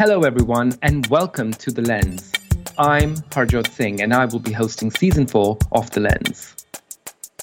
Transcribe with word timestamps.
Hello, 0.00 0.22
everyone, 0.22 0.72
and 0.80 1.06
welcome 1.08 1.52
to 1.52 1.70
The 1.70 1.82
Lens. 1.82 2.32
I'm 2.78 3.16
Harjot 3.16 3.70
Singh, 3.70 4.00
and 4.00 4.14
I 4.14 4.24
will 4.24 4.38
be 4.38 4.50
hosting 4.50 4.90
season 4.90 5.26
four 5.26 5.58
of 5.72 5.90
The 5.90 6.00
Lens. 6.00 6.64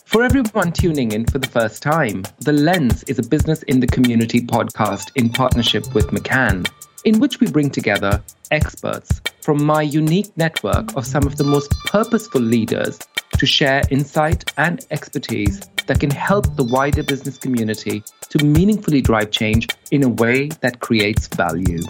For 0.05 0.23
everyone 0.23 0.71
tuning 0.71 1.12
in 1.12 1.28
for 1.28 1.38
the 1.38 1.48
first 1.48 1.84
time, 1.84 2.23
The 2.39 2.54
Lens 2.54 3.04
is 3.04 3.20
a 3.20 3.30
business 3.30 3.62
in 3.62 3.80
the 3.80 3.86
community 3.86 4.41
podcast 4.41 5.12
in 5.14 5.30
partnership 5.30 5.93
with 5.93 6.07
McCann, 6.07 6.68
in 7.05 7.20
which 7.20 7.39
we 7.39 7.46
bring 7.46 7.70
together 7.70 8.23
experts 8.50 9.21
from 9.44 9.64
my 9.64 9.84
unique 9.84 10.36
network 10.36 10.98
of 10.98 11.05
some 11.05 11.28
of 11.28 11.36
the 11.36 11.44
most 11.44 11.70
purposeful 11.86 12.42
leaders 12.42 12.98
to 13.38 13.46
share 13.46 13.84
insight 13.92 14.52
and 14.58 14.84
expertise 14.89 15.62
that 15.86 16.00
can 16.00 16.10
help 16.10 16.55
the 16.55 16.64
wider 16.64 17.04
business 17.04 17.38
community 17.38 18.04
to 18.30 18.44
meaningfully 18.44 19.00
drive 19.00 19.30
change 19.30 19.68
in 19.92 20.04
a 20.04 20.10
way 20.10 20.48
that 20.62 20.80
creates 20.80 21.28
value. 21.28 21.84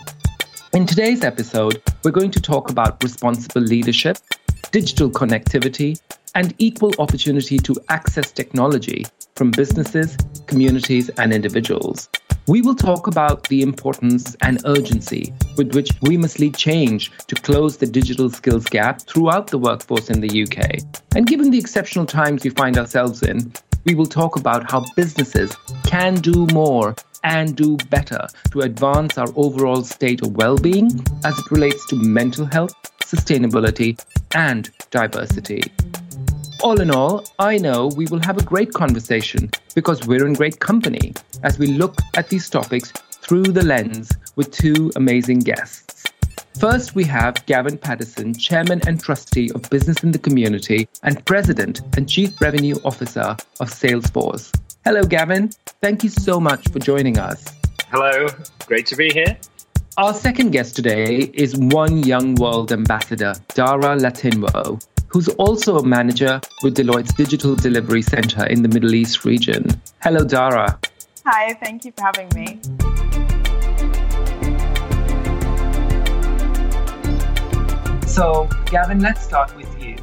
In 0.77 0.85
today's 0.85 1.23
episode, 1.23 1.81
we're 2.03 2.11
going 2.11 2.29
to 2.29 2.39
talk 2.39 2.69
about 2.69 3.01
responsible 3.01 3.63
leadership, 3.63 4.19
digital 4.69 5.09
connectivity, 5.09 5.99
and 6.35 6.53
equal 6.59 6.93
opportunity 6.99 7.57
to 7.57 7.75
access 7.89 8.31
technology 8.31 9.03
from 9.35 9.49
businesses, 9.49 10.15
communities, 10.45 11.09
and 11.17 11.33
individuals. 11.33 12.09
We 12.45 12.61
will 12.61 12.75
talk 12.75 13.07
about 13.07 13.47
the 13.47 13.63
importance 13.63 14.35
and 14.41 14.61
urgency 14.65 15.33
with 15.57 15.73
which 15.73 15.89
we 16.03 16.15
must 16.15 16.39
lead 16.39 16.55
change 16.55 17.11
to 17.25 17.33
close 17.33 17.77
the 17.77 17.87
digital 17.87 18.29
skills 18.29 18.65
gap 18.65 19.01
throughout 19.01 19.47
the 19.47 19.57
workforce 19.57 20.11
in 20.11 20.21
the 20.21 20.43
UK. 20.43 20.83
And 21.15 21.25
given 21.25 21.49
the 21.49 21.57
exceptional 21.57 22.05
times 22.05 22.43
we 22.43 22.51
find 22.51 22.77
ourselves 22.77 23.23
in, 23.23 23.51
we 23.87 23.95
will 23.95 24.05
talk 24.05 24.35
about 24.35 24.69
how 24.69 24.83
businesses 24.97 25.55
can 25.85 26.15
do 26.15 26.45
more 26.47 26.93
and 27.23 27.55
do 27.55 27.77
better 27.89 28.27
to 28.51 28.61
advance 28.61 29.17
our 29.17 29.29
overall 29.37 29.81
state 29.81 30.21
of 30.21 30.35
well 30.35 30.57
being 30.57 30.91
as 31.23 31.39
it 31.39 31.49
relates 31.49 31.87
to 31.87 31.95
mental 31.95 32.45
health, 32.45 32.73
sustainability, 33.05 33.97
and 34.35 34.69
diversity. 34.91 35.63
All 36.61 36.81
in 36.81 36.91
all, 36.91 37.23
I 37.39 37.57
know 37.57 37.87
we 37.95 38.07
will 38.07 38.21
have 38.25 38.37
a 38.37 38.43
great 38.43 38.73
conversation 38.73 39.49
because 39.73 40.05
we're 40.05 40.27
in 40.27 40.33
great 40.33 40.59
company 40.59 41.13
as 41.43 41.57
we 41.57 41.67
look 41.67 41.95
at 42.15 42.27
these 42.27 42.49
topics 42.49 42.91
through 43.21 43.43
the 43.43 43.63
lens 43.63 44.11
with 44.35 44.51
two 44.51 44.91
amazing 44.97 45.39
guests. 45.39 46.03
First, 46.59 46.95
we 46.95 47.03
have 47.03 47.45
Gavin 47.45 47.77
Patterson, 47.77 48.33
Chairman 48.33 48.81
and 48.87 48.99
Trustee 48.99 49.51
of 49.51 49.69
Business 49.69 50.03
in 50.03 50.11
the 50.11 50.17
Community 50.17 50.89
and 51.03 51.23
President 51.23 51.81
and 51.95 52.09
Chief 52.09 52.41
Revenue 52.41 52.75
Officer 52.83 53.37
of 53.59 53.69
Salesforce. 53.69 54.51
Hello, 54.83 55.03
Gavin. 55.03 55.49
Thank 55.81 56.03
you 56.03 56.09
so 56.09 56.39
much 56.39 56.67
for 56.69 56.79
joining 56.79 57.19
us. 57.19 57.45
Hello. 57.91 58.25
Great 58.65 58.87
to 58.87 58.95
be 58.95 59.11
here. 59.11 59.37
Our 59.97 60.15
second 60.15 60.49
guest 60.49 60.75
today 60.75 61.29
is 61.33 61.55
One 61.55 62.01
Young 62.03 62.33
World 62.35 62.71
Ambassador, 62.71 63.35
Dara 63.49 63.95
Latinwo, 63.95 64.83
who's 65.09 65.27
also 65.29 65.77
a 65.77 65.85
manager 65.85 66.41
with 66.63 66.75
Deloitte's 66.75 67.13
Digital 67.13 67.55
Delivery 67.55 68.01
Center 68.01 68.47
in 68.47 68.63
the 68.63 68.69
Middle 68.69 68.95
East 68.95 69.25
region. 69.25 69.79
Hello, 70.01 70.23
Dara. 70.23 70.79
Hi, 71.23 71.53
thank 71.63 71.85
you 71.85 71.91
for 71.95 72.03
having 72.03 72.29
me. 72.33 72.86
So, 78.17 78.49
Gavin, 78.65 78.99
let's 78.99 79.21
start 79.23 79.55
with 79.55 79.79
you. 79.79 79.95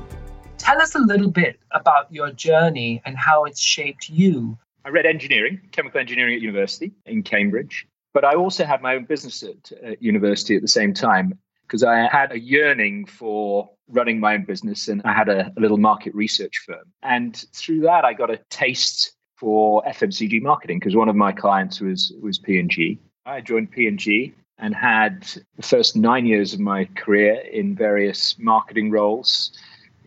Tell 0.57 0.81
us 0.81 0.95
a 0.95 1.01
little 1.01 1.33
bit 1.33 1.59
about 1.73 2.13
your 2.13 2.31
journey 2.31 3.03
and 3.05 3.19
how 3.19 3.43
it's 3.43 3.61
shaped 3.61 4.09
you. 4.09 4.57
I 4.85 4.91
read 4.91 5.05
engineering, 5.05 5.61
chemical 5.73 5.99
engineering 5.99 6.37
at 6.37 6.41
university 6.41 6.93
in 7.07 7.25
Cambridge, 7.25 7.89
but 8.13 8.25
I 8.25 8.37
also 8.37 8.65
had 8.65 8.83
my 8.83 8.95
own 8.95 9.05
business 9.07 9.43
at, 9.43 9.73
at 9.83 10.01
university 10.01 10.55
at 10.55 10.63
the 10.63 10.69
same 10.69 10.95
time 10.95 11.37
because 11.63 11.83
I 11.83 12.07
had 12.07 12.31
a 12.31 12.39
yearning 12.39 13.07
for 13.07 13.69
running 13.89 14.21
my 14.21 14.35
own 14.35 14.45
business 14.45 14.87
and 14.87 15.03
I 15.05 15.13
had 15.13 15.29
a, 15.29 15.53
a 15.57 15.61
little 15.61 15.79
market 15.79 16.15
research 16.15 16.63
firm. 16.65 16.85
And 17.03 17.35
through 17.53 17.81
that, 17.81 18.05
I 18.05 18.13
got 18.13 18.31
a 18.31 18.39
taste 18.49 19.13
for 19.39 19.83
FMCG 19.89 20.41
marketing 20.41 20.79
because 20.79 20.95
one 20.95 21.09
of 21.09 21.17
my 21.17 21.33
clients 21.33 21.81
was 21.81 22.13
was 22.23 22.39
P&G. 22.39 23.01
I 23.27 23.41
joined 23.41 23.73
P&G 23.73 24.35
and 24.65 24.75
had 24.75 25.27
the 25.57 25.63
first 25.63 25.95
nine 25.95 26.25
years 26.25 26.55
of 26.55 26.59
my 26.59 26.87
career 26.97 27.35
in 27.53 27.77
various 27.77 28.39
marketing 28.39 28.91
roles 28.91 29.53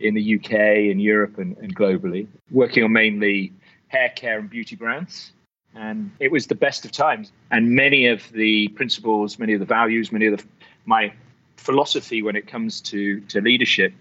in 0.00 0.14
the 0.14 0.34
UK, 0.34 0.52
in 0.90 0.98
Europe, 0.98 1.38
and, 1.38 1.56
and 1.58 1.76
globally, 1.76 2.26
working 2.50 2.82
on 2.82 2.92
mainly 2.92 3.52
hair 3.86 4.08
care 4.16 4.40
and 4.40 4.50
beauty 4.50 4.74
brands. 4.74 5.30
And 5.76 6.10
it 6.18 6.32
was 6.32 6.48
the 6.48 6.56
best 6.56 6.84
of 6.84 6.90
times. 6.90 7.30
And 7.52 7.70
many 7.70 8.08
of 8.08 8.28
the 8.32 8.66
principles, 8.70 9.38
many 9.38 9.52
of 9.52 9.60
the 9.60 9.66
values, 9.66 10.10
many 10.10 10.26
of 10.26 10.38
the, 10.38 10.44
my 10.86 11.12
philosophy 11.56 12.20
when 12.20 12.34
it 12.34 12.48
comes 12.48 12.80
to, 12.80 13.20
to 13.32 13.40
leadership 13.40 13.92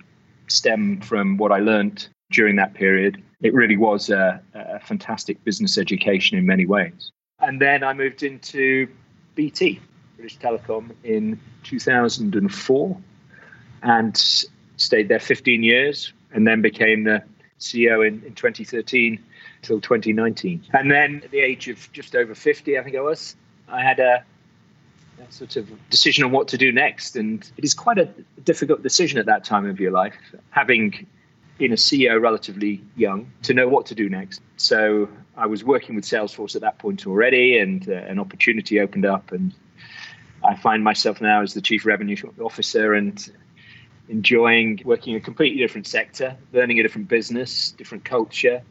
stem 0.48 1.02
from 1.02 1.38
what 1.38 1.52
I 1.52 1.60
learned 1.60 2.08
during 2.32 2.56
that 2.56 2.74
period. 2.74 3.22
It 3.44 3.54
really 3.54 3.78
was 3.78 4.10
a, 4.10 4.42
a 4.56 4.80
fantastic 4.80 5.44
business 5.44 5.78
education 5.78 6.36
in 6.36 6.48
many 6.48 6.66
ways. 6.66 7.12
And 7.42 7.62
then 7.62 7.84
I 7.84 7.94
moved 7.94 8.24
into 8.24 8.88
BT, 9.36 9.80
British 10.18 10.38
Telecom 10.40 10.92
in 11.04 11.40
2004 11.64 12.98
and 13.84 14.18
stayed 14.78 15.08
there 15.08 15.20
15 15.20 15.64
years 15.64 16.12
and 16.34 16.48
then 16.48 16.62
became 16.62 17.04
the 17.04 17.24
CEO 17.60 18.06
in, 18.06 18.24
in 18.24 18.34
2013 18.34 19.24
till 19.62 19.80
2019. 19.80 20.64
And 20.74 20.92
then 20.92 21.22
at 21.24 21.32
the 21.32 21.40
age 21.40 21.68
of 21.68 21.92
just 21.94 22.16
over 22.16 22.34
50, 22.34 22.78
I 22.78 22.84
think 22.84 22.96
I 22.96 23.02
was, 23.02 23.36
I 23.68 23.82
had 23.82 24.00
a, 24.00 24.24
a 25.20 25.32
sort 25.32 25.56
of 25.56 25.70
decision 25.90 26.24
on 26.24 26.32
what 26.32 26.48
to 26.50 26.58
do 26.58 26.72
next. 26.72 27.16
And 27.16 27.50
it 27.58 27.64
is 27.64 27.74
quite 27.74 28.00
a 28.00 28.10
difficult 28.44 28.82
decision 28.82 29.20
at 29.20 29.28
that 29.28 29.44
time 29.44 29.68
of 29.68 29.80
your 29.80 29.92
life, 29.92 30.16
having 30.50 31.06
been 31.60 31.72
a 31.72 31.76
CEO 31.76 32.22
relatively 32.22 32.82
young, 32.96 33.32
to 33.44 33.54
know 33.54 33.68
what 33.68 33.86
to 33.88 33.96
do 33.96 34.10
next. 34.10 34.42
So 34.58 35.10
I 35.36 35.46
was 35.46 35.64
working 35.64 35.96
with 35.96 36.06
Salesforce 36.06 36.56
at 36.56 36.62
that 36.62 36.80
point 36.80 37.06
already, 37.06 37.58
and 37.58 37.88
uh, 37.88 37.94
an 37.94 38.20
opportunity 38.20 38.80
opened 38.80 39.06
up, 39.06 39.32
and 39.32 39.54
I 40.44 40.56
find 40.56 40.84
myself 40.84 41.22
now 41.22 41.42
as 41.42 41.54
the 41.54 41.62
chief 41.62 41.86
revenue 41.86 42.16
officer 42.42 42.94
and 42.94 43.32
enjoying 44.10 44.82
working 44.86 45.14
in 45.14 45.22
a 45.22 45.24
completely 45.24 45.60
different 45.60 45.88
sector, 45.88 46.38
learning 46.54 46.80
a 46.80 46.84
different 46.84 47.08
business, 47.08 47.72
different 47.72 48.06
culture 48.06 48.62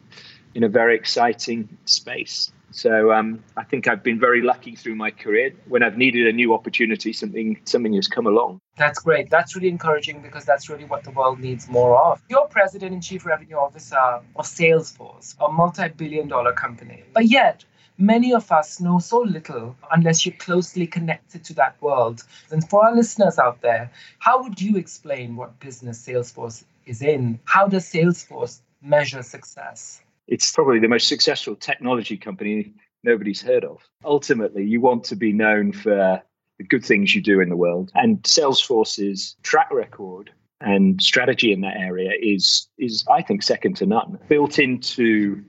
in 0.55 0.65
a 0.65 0.69
very 0.69 0.97
exciting 0.97 1.77
space. 1.85 2.51
So 2.71 3.13
um, 3.13 3.43
I 3.57 3.65
think 3.65 3.89
I've 3.89 4.03
been 4.03 4.19
very 4.19 4.43
lucky 4.43 4.75
through 4.75 4.97
my 4.97 5.11
career. 5.11 5.53
When 5.69 5.83
I've 5.83 5.97
needed 5.97 6.27
a 6.27 6.33
new 6.33 6.53
opportunity, 6.53 7.13
something 7.13 7.59
something 7.65 7.95
has 7.95 8.09
come 8.09 8.27
along. 8.27 8.61
That's 8.77 8.99
great. 8.99 9.31
That's 9.31 9.55
really 9.57 9.69
encouraging 9.69 10.21
because 10.21 10.45
that's 10.45 10.69
really 10.69 10.85
what 10.85 11.05
the 11.05 11.11
world 11.11 11.41
needs 11.41 11.69
more 11.69 11.97
of. 11.97 12.21
You're 12.29 12.49
president 12.49 12.93
and 12.93 13.03
chief 13.03 13.25
revenue 13.25 13.57
officer 13.57 13.97
of 13.97 14.45
Salesforce, 14.45 15.37
a 15.41 15.51
multi-billion 15.51 16.29
dollar 16.29 16.53
company. 16.53 17.05
But 17.15 17.27
yet, 17.27 17.65
many 17.99 18.33
of 18.33 18.51
us 18.53 18.81
know 18.81 18.99
so 18.99 19.21
little 19.21 19.77
unless 19.93 20.25
you're 20.25 20.35
closely 20.37 20.87
connected 20.87 21.45
to 21.45 21.55
that 21.55 21.81
world. 21.81 22.23
And 22.51 22.69
for 22.69 22.85
our 22.85 22.95
listeners 22.95 23.39
out 23.39 23.61
there, 23.63 23.91
how 24.19 24.43
would 24.43 24.61
you 24.61 24.77
explain 24.77 25.37
what 25.37 25.59
business 25.61 26.05
Salesforce 26.05 26.65
is 26.87 27.03
in? 27.03 27.39
How 27.45 27.69
does 27.69 27.91
Salesforce 27.91 28.61
measure 28.83 29.23
success? 29.23 30.03
It's 30.29 30.53
probably 30.53 30.81
the 30.81 30.89
most 30.89 31.09
successful 31.09 31.55
technology 31.57 32.17
company 32.17 32.73
nobody's 33.03 33.41
heard 33.41 33.65
of. 33.65 33.79
Ultimately, 34.05 34.65
you 34.65 34.81
want 34.81 35.05
to 35.05 35.17
be 35.17 35.33
known 35.33 35.73
for 35.73 36.21
the 36.59 36.65
good 36.65 36.85
things 36.85 37.15
you 37.15 37.23
do 37.23 37.41
in 37.41 37.49
the 37.49 37.57
world. 37.57 37.93
And 37.95 38.23
Salesforce's 38.23 39.37
track 39.43 39.71
record 39.73 40.31
and 40.61 41.01
strategy 41.03 41.53
in 41.53 41.61
that 41.61 41.77
area 41.77 42.13
is 42.21 42.69
is 42.79 43.05
I 43.11 43.23
think 43.23 43.43
second 43.43 43.77
to 43.77 43.87
none. 43.87 44.19
Built 44.29 44.59
into 44.59 45.45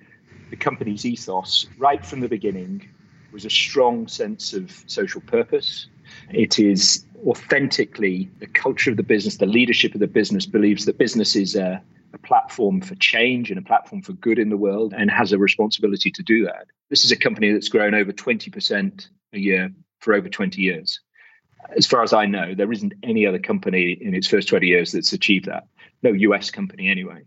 the 0.50 0.56
company's 0.56 1.06
ethos 1.06 1.66
right 1.78 2.06
from 2.06 2.20
the 2.20 2.28
beginning 2.28 2.88
was 3.32 3.46
a 3.46 3.50
strong 3.50 4.08
sense 4.08 4.54
of 4.54 4.84
social 4.88 5.22
purpose. 5.22 5.88
It 6.32 6.60
is 6.60 7.06
authentically 7.26 8.30
the 8.40 8.48
culture 8.48 8.92
of 8.92 8.98
the 8.98 9.04
business, 9.04 9.38
the 9.38 9.46
leadership 9.46 9.94
of 9.94 10.00
the 10.00 10.08
business 10.08 10.46
believes 10.46 10.86
that 10.86 10.98
business 10.98 11.36
is 11.36 11.56
a, 11.56 11.82
a 12.14 12.18
platform 12.20 12.82
for 12.82 12.96
change 12.96 13.50
and 13.50 13.60
a 13.60 13.62
platform 13.62 14.02
for 14.02 14.14
good 14.14 14.40
in 14.40 14.50
the 14.50 14.58
world 14.58 14.94
and 14.96 15.12
has 15.12 15.32
a 15.34 15.38
responsibility 15.38 16.10
to 16.12 16.24
do 16.24 16.46
that. 16.46 16.68
This 16.90 17.04
is 17.04 17.12
a 17.12 17.18
company 17.18 17.52
that's 17.52 17.70
grown 17.70 17.94
over 17.94 18.12
20% 18.12 19.08
a 19.34 19.40
year 19.40 19.72
for 20.00 20.14
over 20.14 20.30
20 20.30 20.62
years. 20.62 21.00
As 21.76 21.86
far 21.86 22.04
as 22.04 22.14
I 22.14 22.26
know, 22.26 22.54
there 22.54 22.72
isn't 22.72 22.94
any 23.04 23.26
other 23.26 23.40
company 23.40 23.98
in 24.00 24.14
its 24.14 24.28
first 24.28 24.48
20 24.48 24.68
years 24.68 24.94
that's 24.94 25.12
achieved 25.12 25.46
that. 25.46 25.68
No 26.02 26.12
US 26.12 26.50
company, 26.52 26.88
anyway. 26.88 27.24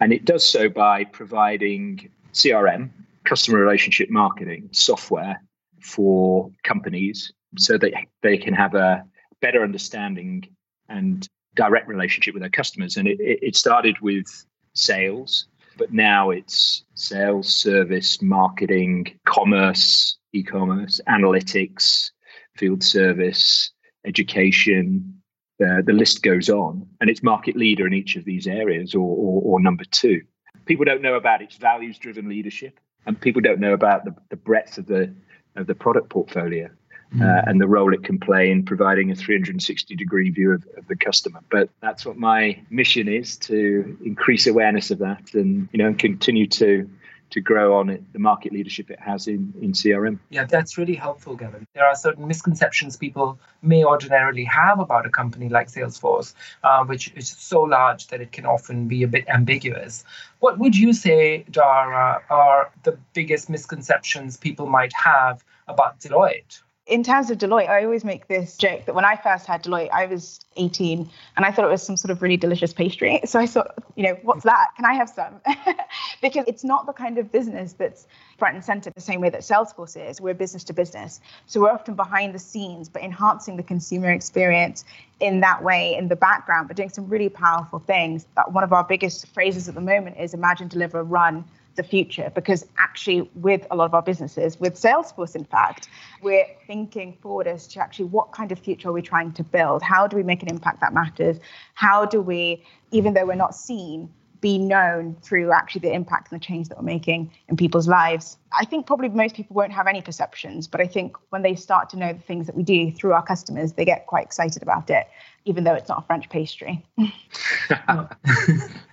And 0.00 0.12
it 0.12 0.24
does 0.24 0.46
so 0.46 0.68
by 0.68 1.04
providing 1.04 2.10
CRM, 2.32 2.90
customer 3.24 3.58
relationship 3.58 4.10
marketing 4.10 4.68
software 4.72 5.42
for 5.80 6.50
companies 6.64 7.32
so 7.58 7.76
that 7.78 7.92
they 8.22 8.38
can 8.38 8.54
have 8.54 8.74
a 8.74 9.04
better 9.40 9.62
understanding 9.62 10.46
and 10.88 11.28
direct 11.54 11.88
relationship 11.88 12.34
with 12.34 12.42
their 12.42 12.50
customers. 12.50 12.96
And 12.96 13.08
it, 13.08 13.18
it 13.20 13.56
started 13.56 13.96
with 14.00 14.26
sales, 14.74 15.46
but 15.76 15.92
now 15.92 16.30
it's 16.30 16.84
sales, 16.94 17.54
service, 17.54 18.22
marketing, 18.22 19.18
commerce, 19.26 20.16
e 20.32 20.42
commerce, 20.42 21.00
analytics, 21.08 22.10
field 22.56 22.82
service, 22.82 23.70
education, 24.06 25.22
the, 25.58 25.82
the 25.84 25.92
list 25.92 26.22
goes 26.22 26.48
on. 26.48 26.86
And 27.00 27.10
it's 27.10 27.22
market 27.22 27.56
leader 27.56 27.86
in 27.86 27.92
each 27.92 28.16
of 28.16 28.24
these 28.24 28.46
areas 28.46 28.94
or, 28.94 29.00
or, 29.00 29.42
or 29.42 29.60
number 29.60 29.84
two. 29.84 30.22
People 30.72 30.86
don't 30.86 31.02
know 31.02 31.16
about 31.16 31.42
its 31.42 31.56
values 31.56 31.98
driven 31.98 32.30
leadership, 32.30 32.80
and 33.04 33.20
people 33.20 33.42
don't 33.42 33.60
know 33.60 33.74
about 33.74 34.06
the, 34.06 34.14
the 34.30 34.36
breadth 34.36 34.78
of 34.78 34.86
the, 34.86 35.12
of 35.54 35.66
the 35.66 35.74
product 35.74 36.08
portfolio. 36.08 36.70
Mm. 37.14 37.20
Uh, 37.20 37.42
and 37.46 37.60
the 37.60 37.68
role 37.68 37.92
it 37.92 38.02
can 38.04 38.18
play 38.18 38.50
in 38.50 38.64
providing 38.64 39.10
a 39.10 39.14
360 39.14 39.94
degree 39.96 40.30
view 40.30 40.52
of, 40.52 40.66
of, 40.78 40.88
the 40.88 40.96
customer. 40.96 41.40
But 41.50 41.68
that's 41.82 42.06
what 42.06 42.16
my 42.16 42.58
mission 42.70 43.06
is 43.06 43.36
to 43.48 43.98
increase 44.02 44.46
awareness 44.46 44.90
of 44.90 44.98
that 45.00 45.34
and 45.34 45.68
you 45.72 45.78
know 45.78 45.92
continue 45.92 46.46
to 46.46 46.88
to 47.32 47.40
grow 47.40 47.78
on 47.78 47.88
it, 47.88 48.12
the 48.12 48.18
market 48.18 48.52
leadership 48.52 48.90
it 48.90 49.00
has 49.00 49.26
in, 49.26 49.52
in 49.60 49.72
CRM. 49.72 50.18
Yeah, 50.30 50.44
that's 50.44 50.78
really 50.78 50.94
helpful, 50.94 51.34
Gavin. 51.34 51.66
There 51.74 51.84
are 51.84 51.94
certain 51.94 52.28
misconceptions 52.28 52.96
people 52.96 53.38
may 53.62 53.84
ordinarily 53.84 54.44
have 54.44 54.78
about 54.78 55.06
a 55.06 55.10
company 55.10 55.48
like 55.48 55.68
Salesforce, 55.68 56.34
uh, 56.62 56.84
which 56.84 57.12
is 57.16 57.28
so 57.28 57.62
large 57.62 58.08
that 58.08 58.20
it 58.20 58.32
can 58.32 58.46
often 58.46 58.86
be 58.86 59.02
a 59.02 59.08
bit 59.08 59.24
ambiguous. 59.28 60.04
What 60.40 60.58
would 60.58 60.76
you 60.76 60.92
say, 60.92 61.44
Dara, 61.50 62.22
are 62.28 62.70
the 62.82 62.98
biggest 63.14 63.48
misconceptions 63.48 64.36
people 64.36 64.66
might 64.66 64.92
have 64.92 65.42
about 65.68 66.00
Deloitte? 66.00 66.62
In 66.86 67.04
terms 67.04 67.30
of 67.30 67.38
Deloitte, 67.38 67.68
I 67.68 67.84
always 67.84 68.04
make 68.04 68.26
this 68.26 68.56
joke 68.56 68.86
that 68.86 68.94
when 68.94 69.04
I 69.04 69.14
first 69.14 69.46
had 69.46 69.62
Deloitte, 69.62 69.90
I 69.92 70.06
was 70.06 70.40
18 70.56 71.08
and 71.36 71.46
I 71.46 71.52
thought 71.52 71.64
it 71.64 71.70
was 71.70 71.82
some 71.82 71.96
sort 71.96 72.10
of 72.10 72.20
really 72.22 72.36
delicious 72.36 72.72
pastry. 72.72 73.20
So 73.32 73.38
I 73.38 73.46
thought, 73.46 73.74
you 73.94 74.02
know, 74.02 74.18
what's 74.22 74.42
that? 74.44 74.70
Can 74.76 74.84
I 74.84 74.94
have 74.94 75.08
some? 75.08 75.40
because 76.22 76.44
it's 76.48 76.64
not 76.64 76.86
the 76.86 76.92
kind 76.92 77.18
of 77.18 77.30
business 77.30 77.72
that's 77.74 78.06
front 78.36 78.56
and 78.56 78.64
center 78.64 78.90
the 78.90 79.00
same 79.00 79.20
way 79.20 79.30
that 79.30 79.42
Salesforce 79.42 79.96
is. 79.96 80.20
We're 80.20 80.34
business 80.34 80.64
to 80.64 80.72
business. 80.72 81.20
So 81.46 81.60
we're 81.60 81.70
often 81.70 81.94
behind 81.94 82.34
the 82.34 82.38
scenes, 82.38 82.88
but 82.88 83.02
enhancing 83.02 83.56
the 83.56 83.62
consumer 83.62 84.10
experience 84.10 84.84
in 85.20 85.40
that 85.40 85.62
way 85.62 85.94
in 85.96 86.08
the 86.08 86.16
background, 86.16 86.68
but 86.68 86.76
doing 86.76 86.90
some 86.90 87.08
really 87.08 87.28
powerful 87.28 87.78
things. 87.78 88.26
That 88.34 88.52
one 88.52 88.64
of 88.64 88.72
our 88.72 88.84
biggest 88.84 89.28
phrases 89.28 89.68
at 89.68 89.76
the 89.76 89.80
moment 89.80 90.16
is 90.18 90.34
imagine, 90.34 90.68
deliver, 90.68 91.04
run 91.04 91.44
the 91.74 91.82
future 91.82 92.30
because 92.34 92.66
actually 92.78 93.30
with 93.34 93.66
a 93.70 93.76
lot 93.76 93.84
of 93.84 93.94
our 93.94 94.02
businesses 94.02 94.58
with 94.60 94.74
salesforce 94.74 95.34
in 95.34 95.44
fact 95.44 95.88
we're 96.22 96.46
thinking 96.66 97.16
forward 97.22 97.46
as 97.46 97.66
to 97.66 97.80
actually 97.80 98.04
what 98.04 98.32
kind 98.32 98.52
of 98.52 98.58
future 98.58 98.88
are 98.88 98.92
we 98.92 99.02
trying 99.02 99.32
to 99.32 99.42
build 99.42 99.82
how 99.82 100.06
do 100.06 100.16
we 100.16 100.22
make 100.22 100.42
an 100.42 100.48
impact 100.48 100.80
that 100.80 100.92
matters 100.92 101.38
how 101.74 102.04
do 102.04 102.20
we 102.20 102.64
even 102.90 103.14
though 103.14 103.26
we're 103.26 103.34
not 103.34 103.54
seen 103.54 104.08
be 104.42 104.58
known 104.58 105.16
through 105.22 105.52
actually 105.52 105.80
the 105.80 105.94
impact 105.94 106.30
and 106.30 106.38
the 106.38 106.44
change 106.44 106.68
that 106.68 106.76
we're 106.76 106.84
making 106.84 107.30
in 107.48 107.56
people's 107.56 107.86
lives. 107.86 108.36
I 108.52 108.64
think 108.64 108.86
probably 108.86 109.08
most 109.08 109.36
people 109.36 109.54
won't 109.54 109.72
have 109.72 109.86
any 109.86 110.02
perceptions, 110.02 110.66
but 110.66 110.80
I 110.80 110.86
think 110.86 111.16
when 111.30 111.42
they 111.42 111.54
start 111.54 111.88
to 111.90 111.96
know 111.96 112.12
the 112.12 112.18
things 112.18 112.46
that 112.46 112.56
we 112.56 112.64
do 112.64 112.90
through 112.90 113.12
our 113.12 113.22
customers, 113.22 113.74
they 113.74 113.84
get 113.84 114.06
quite 114.06 114.24
excited 114.26 114.60
about 114.60 114.90
it, 114.90 115.06
even 115.44 115.62
though 115.62 115.74
it's 115.74 115.88
not 115.88 116.02
a 116.02 116.06
French 116.06 116.28
pastry. 116.28 116.84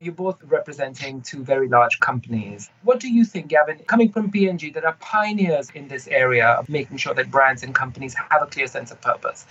You're 0.00 0.14
both 0.14 0.42
representing 0.44 1.22
two 1.22 1.42
very 1.42 1.68
large 1.68 2.00
companies. 2.00 2.70
What 2.82 3.00
do 3.00 3.10
you 3.12 3.24
think, 3.24 3.48
Gavin, 3.48 3.78
coming 3.86 4.10
from 4.10 4.30
P&G 4.30 4.70
that 4.70 4.84
are 4.84 4.96
pioneers 5.00 5.70
in 5.70 5.88
this 5.88 6.06
area 6.08 6.48
of 6.48 6.68
making 6.68 6.96
sure 6.98 7.14
that 7.14 7.30
brands 7.30 7.62
and 7.62 7.74
companies 7.74 8.14
have 8.14 8.42
a 8.42 8.46
clear 8.46 8.66
sense 8.66 8.90
of 8.90 9.00
purpose? 9.00 9.46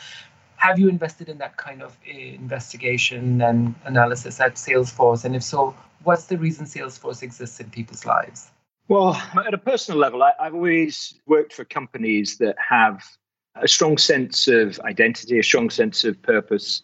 Have 0.57 0.79
you 0.79 0.89
invested 0.89 1.29
in 1.29 1.37
that 1.39 1.57
kind 1.57 1.81
of 1.81 1.97
investigation 2.05 3.41
and 3.41 3.75
analysis 3.83 4.39
at 4.39 4.55
Salesforce? 4.55 5.25
And 5.25 5.35
if 5.35 5.43
so, 5.43 5.75
what's 6.03 6.25
the 6.25 6.37
reason 6.37 6.65
Salesforce 6.65 7.21
exists 7.23 7.59
in 7.59 7.69
people's 7.69 8.05
lives? 8.05 8.51
Well, 8.87 9.21
at 9.45 9.53
a 9.53 9.57
personal 9.57 9.99
level, 9.99 10.21
I, 10.21 10.33
have 10.39 10.53
always 10.53 11.19
worked 11.25 11.53
for 11.53 11.65
companies 11.65 12.37
that 12.37 12.55
have 12.59 13.03
a 13.55 13.67
strong 13.67 13.97
sense 13.97 14.47
of 14.47 14.79
identity, 14.81 15.39
a 15.39 15.43
strong 15.43 15.69
sense 15.69 16.03
of 16.03 16.21
purpose, 16.21 16.83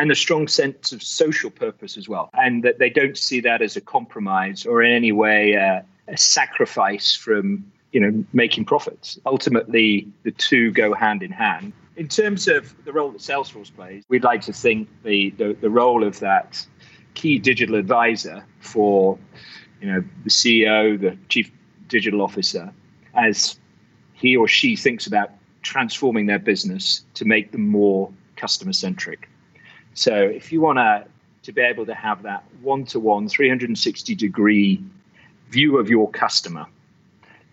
and 0.00 0.10
a 0.10 0.14
strong 0.14 0.48
sense 0.48 0.92
of 0.92 1.02
social 1.02 1.50
purpose 1.50 1.98
as 1.98 2.08
well. 2.08 2.30
And 2.32 2.64
that 2.64 2.78
they 2.78 2.88
don't 2.88 3.18
see 3.18 3.40
that 3.40 3.60
as 3.60 3.76
a 3.76 3.82
compromise 3.82 4.64
or 4.64 4.82
in 4.82 4.92
any 4.92 5.12
way 5.12 5.52
a 5.52 5.84
sacrifice 6.16 7.14
from 7.14 7.70
you 7.92 8.00
know 8.00 8.24
making 8.32 8.64
profits. 8.64 9.18
Ultimately, 9.26 10.08
the 10.22 10.32
two 10.32 10.72
go 10.72 10.94
hand 10.94 11.22
in 11.22 11.30
hand. 11.30 11.72
In 11.96 12.08
terms 12.08 12.48
of 12.48 12.74
the 12.84 12.92
role 12.92 13.10
that 13.10 13.20
Salesforce 13.20 13.74
plays, 13.74 14.04
we'd 14.08 14.24
like 14.24 14.40
to 14.42 14.52
think 14.54 14.88
the, 15.02 15.30
the, 15.30 15.54
the 15.60 15.68
role 15.68 16.02
of 16.02 16.18
that 16.20 16.66
key 17.12 17.38
digital 17.38 17.74
advisor 17.74 18.44
for 18.60 19.18
you 19.82 19.92
know 19.92 20.02
the 20.24 20.30
CEO, 20.30 20.98
the 20.98 21.16
chief 21.28 21.50
digital 21.88 22.22
officer, 22.22 22.72
as 23.14 23.58
he 24.14 24.36
or 24.36 24.48
she 24.48 24.76
thinks 24.76 25.06
about 25.06 25.30
transforming 25.62 26.24
their 26.24 26.38
business 26.38 27.04
to 27.14 27.26
make 27.26 27.52
them 27.52 27.68
more 27.68 28.10
customer 28.36 28.72
centric. 28.72 29.29
So 29.94 30.14
if 30.14 30.52
you 30.52 30.60
want 30.60 30.78
to 30.78 31.04
to 31.42 31.52
be 31.52 31.62
able 31.62 31.86
to 31.86 31.94
have 31.94 32.22
that 32.22 32.44
one-to-one 32.62 33.28
360 33.28 34.14
degree 34.14 34.82
view 35.48 35.78
of 35.78 35.88
your 35.88 36.10
customer 36.10 36.66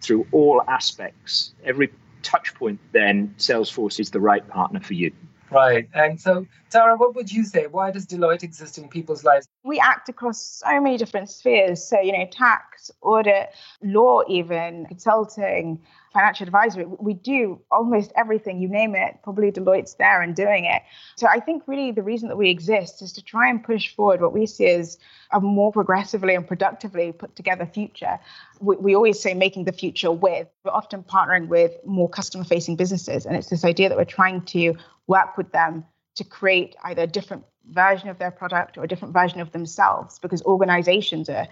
through 0.01 0.27
all 0.31 0.61
aspects, 0.67 1.53
every 1.63 1.91
touch 2.21 2.53
point, 2.55 2.79
then 2.91 3.33
Salesforce 3.37 3.99
is 3.99 4.11
the 4.11 4.19
right 4.19 4.47
partner 4.47 4.79
for 4.79 4.93
you. 4.93 5.11
Right. 5.49 5.87
And 5.93 6.19
so, 6.19 6.45
Dara, 6.69 6.97
what 6.97 7.15
would 7.15 7.31
you 7.31 7.45
say? 7.45 7.67
Why 7.67 7.91
does 7.91 8.05
Deloitte 8.05 8.43
exist 8.43 8.77
in 8.77 8.89
people's 8.89 9.23
lives? 9.23 9.47
We 9.63 9.79
act 9.79 10.09
across 10.09 10.41
so 10.41 10.81
many 10.81 10.97
different 10.97 11.29
spheres. 11.29 11.81
So, 11.81 12.01
you 12.01 12.11
know, 12.11 12.27
tax, 12.29 12.91
audit, 13.01 13.49
law, 13.81 14.23
even 14.27 14.85
consulting, 14.87 15.79
financial 16.17 16.45
advisory. 16.45 16.85
We 16.85 17.13
do 17.13 17.61
almost 17.69 18.11
everything, 18.15 18.59
you 18.59 18.67
name 18.67 18.95
it. 18.95 19.19
Probably 19.23 19.51
Deloitte's 19.51 19.93
there 19.95 20.23
and 20.23 20.35
doing 20.35 20.65
it. 20.65 20.81
So 21.15 21.27
I 21.27 21.39
think 21.39 21.61
really 21.67 21.91
the 21.91 22.01
reason 22.01 22.27
that 22.29 22.37
we 22.37 22.49
exist 22.49 23.03
is 23.03 23.13
to 23.13 23.23
try 23.23 23.47
and 23.47 23.63
push 23.63 23.93
forward 23.93 24.21
what 24.21 24.33
we 24.33 24.47
see 24.47 24.65
as 24.65 24.97
a 25.31 25.39
more 25.39 25.71
progressively 25.71 26.33
and 26.33 26.47
productively 26.47 27.11
put 27.11 27.35
together 27.35 27.67
future. 27.67 28.17
We, 28.59 28.77
we 28.77 28.95
always 28.95 29.19
say 29.19 29.35
making 29.35 29.65
the 29.65 29.71
future 29.71 30.11
with. 30.11 30.47
We're 30.65 30.71
often 30.71 31.03
partnering 31.03 31.49
with 31.49 31.73
more 31.85 32.09
customer 32.09 32.45
facing 32.45 32.77
businesses. 32.77 33.27
And 33.27 33.35
it's 33.35 33.49
this 33.49 33.63
idea 33.63 33.89
that 33.89 33.97
we're 33.97 34.05
trying 34.05 34.41
to 34.45 34.73
work 35.05 35.37
with 35.37 35.51
them 35.51 35.85
to 36.15 36.23
create 36.23 36.75
either 36.83 37.03
a 37.03 37.07
different 37.07 37.43
version 37.69 38.09
of 38.09 38.17
their 38.17 38.31
product 38.31 38.75
or 38.79 38.83
a 38.83 38.87
different 38.87 39.13
version 39.13 39.39
of 39.39 39.51
themselves 39.51 40.17
because 40.17 40.41
organizations 40.43 41.29
are 41.29 41.47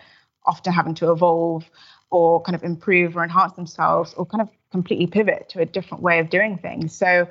often 0.48 0.74
having 0.74 0.96
to 0.96 1.12
evolve 1.12 1.70
or 2.12 2.42
kind 2.42 2.56
of 2.56 2.64
improve 2.64 3.18
or 3.18 3.24
enhance 3.24 3.54
themselves 3.54 4.14
or 4.16 4.26
kind 4.26 4.42
of 4.42 4.50
completely 4.72 5.08
pivot 5.08 5.50
to 5.50 5.60
a 5.60 5.66
different 5.66 6.04
way 6.04 6.20
of 6.20 6.30
doing 6.30 6.58
things. 6.58 6.96
So 6.96 7.28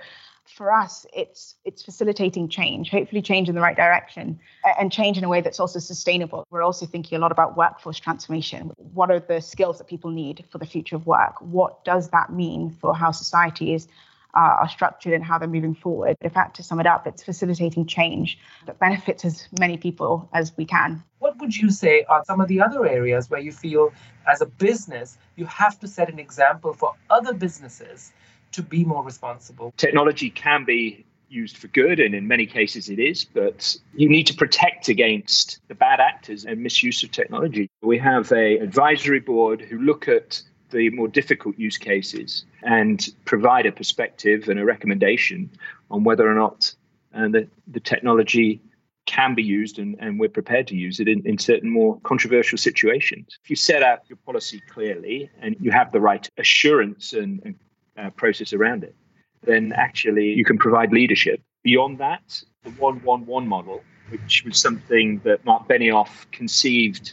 for 0.57 0.71
us, 0.71 1.07
it's 1.13 1.55
it's 1.65 1.83
facilitating 1.83 2.49
change, 2.49 2.91
hopefully 2.91 3.23
change 3.23 3.49
in 3.49 3.55
the 3.55 3.61
right 3.61 3.77
direction 3.77 4.39
and 4.79 4.93
change 4.93 5.17
in 5.17 5.25
a 5.25 5.29
way 5.29 5.41
that's 5.41 5.59
also 5.59 5.79
sustainable. 5.79 6.47
We're 6.51 6.63
also 6.63 6.87
thinking 6.87 7.17
a 7.17 7.21
lot 7.21 7.33
about 7.33 7.57
workforce 7.57 7.99
transformation. 7.99 8.73
What 8.77 9.11
are 9.11 9.21
the 9.21 9.41
skills 9.41 9.79
that 9.79 9.87
people 9.87 10.11
need 10.11 10.45
for 10.51 10.59
the 10.59 10.67
future 10.67 10.97
of 10.97 11.07
work? 11.07 11.35
What 11.41 11.85
does 11.85 12.11
that 12.11 12.33
mean 12.33 12.71
for 12.81 12.95
how 12.95 13.11
societies 13.11 13.89
uh, 14.35 14.61
are 14.61 14.69
structured 14.69 15.13
and 15.13 15.25
how 15.25 15.39
they're 15.39 15.49
moving 15.49 15.75
forward? 15.75 16.17
In 16.21 16.31
fact, 16.31 16.57
to 16.57 16.63
sum 16.63 16.81
it 16.81 16.87
up, 16.87 17.07
it's 17.07 17.23
facilitating 17.23 17.87
change 17.87 18.39
that 18.67 18.79
benefits 18.79 19.25
as 19.25 19.49
many 19.59 19.77
people 19.77 20.29
as 20.33 20.53
we 20.57 20.65
can. 20.65 21.03
What 21.19 21.39
would 21.41 21.57
you 21.57 21.71
say 21.71 22.05
are 22.09 22.23
some 22.27 22.41
of 22.41 22.49
the 22.49 22.61
other 22.61 22.87
areas 22.87 23.31
where 23.31 23.41
you 23.41 23.53
feel, 23.53 23.93
as 24.31 24.41
a 24.41 24.47
business, 24.47 25.19
you 25.37 25.47
have 25.47 25.79
to 25.81 25.89
set 25.89 26.09
an 26.11 26.19
example 26.19 26.73
for 26.73 26.93
other 27.11 27.33
businesses 27.33 28.13
to 28.53 28.63
be 28.63 28.85
more 28.85 29.03
responsible? 29.03 29.73
Technology 29.77 30.31
can 30.31 30.65
be 30.65 31.05
used 31.29 31.57
for 31.57 31.69
good, 31.69 31.99
and 31.99 32.15
in 32.15 32.29
many 32.29 32.47
cases 32.47 32.89
it 32.89 32.99
is, 32.99 33.25
but 33.25 33.77
you 33.95 34.09
need 34.09 34.27
to 34.27 34.35
protect 34.35 34.89
against 34.89 35.59
the 35.69 35.75
bad 35.75 35.99
actors 35.99 36.45
and 36.45 36.63
misuse 36.63 37.03
of 37.03 37.11
technology. 37.11 37.69
We 37.83 37.99
have 37.99 38.31
a 38.31 38.59
advisory 38.59 39.21
board 39.21 39.61
who 39.61 39.81
look 39.81 40.07
at 40.07 40.43
the 40.75 40.91
more 40.91 41.09
difficult 41.09 41.57
use 41.59 41.79
cases 41.79 42.45
and 42.63 43.09
provide 43.25 43.65
a 43.65 43.73
perspective 43.73 44.49
and 44.49 44.59
a 44.59 44.65
recommendation 44.65 45.51
on 45.91 46.05
whether 46.05 46.29
or 46.29 46.35
not 46.35 46.75
uh, 47.15 47.29
the, 47.29 47.49
the 47.69 47.81
technology 47.81 48.61
can 49.07 49.35
be 49.35 49.43
used 49.43 49.79
and, 49.79 49.97
and 50.01 50.19
we're 50.19 50.29
prepared 50.29 50.67
to 50.67 50.75
use 50.75 50.99
it 50.99 51.09
in, 51.09 51.25
in 51.27 51.39
certain 51.39 51.71
more 51.71 52.01
controversial 52.01 52.59
situations. 52.59 53.39
If 53.45 53.51
you 53.51 53.57
set 53.57 53.83
out 53.83 54.01
your 54.09 54.17
policy 54.27 54.61
clearly 54.69 55.31
and 55.41 55.57
you 55.61 55.71
have 55.71 55.93
the 55.93 56.01
right 56.01 56.29
assurance 56.39 57.13
and, 57.13 57.41
and 57.45 57.55
uh, 57.97 58.11
process 58.11 58.53
around 58.53 58.83
it, 58.83 58.95
then 59.43 59.73
actually 59.77 60.33
you 60.33 60.45
can 60.45 60.59
provide 60.59 60.93
leadership. 60.93 61.41
Beyond 61.63 61.99
that, 61.99 62.43
the 62.65 62.71
111 62.71 63.47
model, 63.47 63.83
which 64.09 64.43
was 64.45 64.61
something 64.61 65.21
that 65.25 65.45
Mark 65.45 65.69
Benioff 65.69 66.31
conceived 66.33 67.13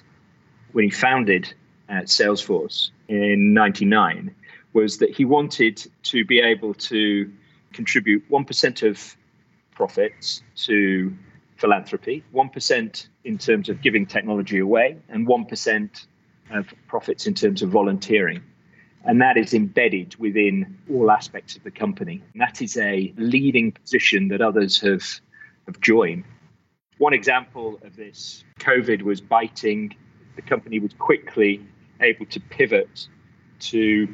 when 0.72 0.86
he 0.86 0.90
founded 0.90 1.54
at 1.92 2.06
Salesforce 2.06 2.92
in 3.12 3.54
99, 3.54 4.34
was 4.74 5.00
that 5.00 5.10
he 5.10 5.26
wanted 5.26 5.86
to 6.04 6.24
be 6.24 6.40
able 6.40 6.74
to 6.74 7.32
contribute 7.74 8.30
1% 8.30 8.90
of 8.90 9.18
profits 9.72 10.44
to 10.56 11.14
philanthropy, 11.58 12.24
1% 12.34 13.08
in 13.26 13.38
terms 13.38 13.70
of 13.70 13.82
giving 13.82 14.06
technology 14.06 14.60
away, 14.60 14.98
and 15.10 15.28
1% 15.28 16.06
of 16.52 16.74
profits 16.88 17.28
in 17.28 17.34
terms 17.34 17.62
of 17.62 17.70
volunteering. 17.70 18.42
And 19.04 19.22
that 19.22 19.36
is 19.36 19.54
embedded 19.54 20.16
within 20.16 20.78
all 20.90 21.12
aspects 21.12 21.56
of 21.56 21.64
the 21.64 21.72
company. 21.72 22.22
And 22.34 22.42
that 22.42 22.62
is 22.62 22.78
a 22.78 23.14
leading 23.18 23.72
position 23.74 24.30
that 24.30 24.42
others 24.42 24.80
have, 24.82 25.04
have 25.66 25.80
joined. 25.82 26.24
One 26.98 27.14
example 27.14 27.80
of 27.84 27.96
this 27.96 28.44
COVID 28.60 29.02
was 29.02 29.20
biting. 29.20 29.96
The 30.36 30.44
company 30.44 30.80
was 30.80 30.94
quickly 30.94 31.66
able 32.02 32.26
to 32.28 32.40
pivot 32.40 33.08
to 33.60 34.08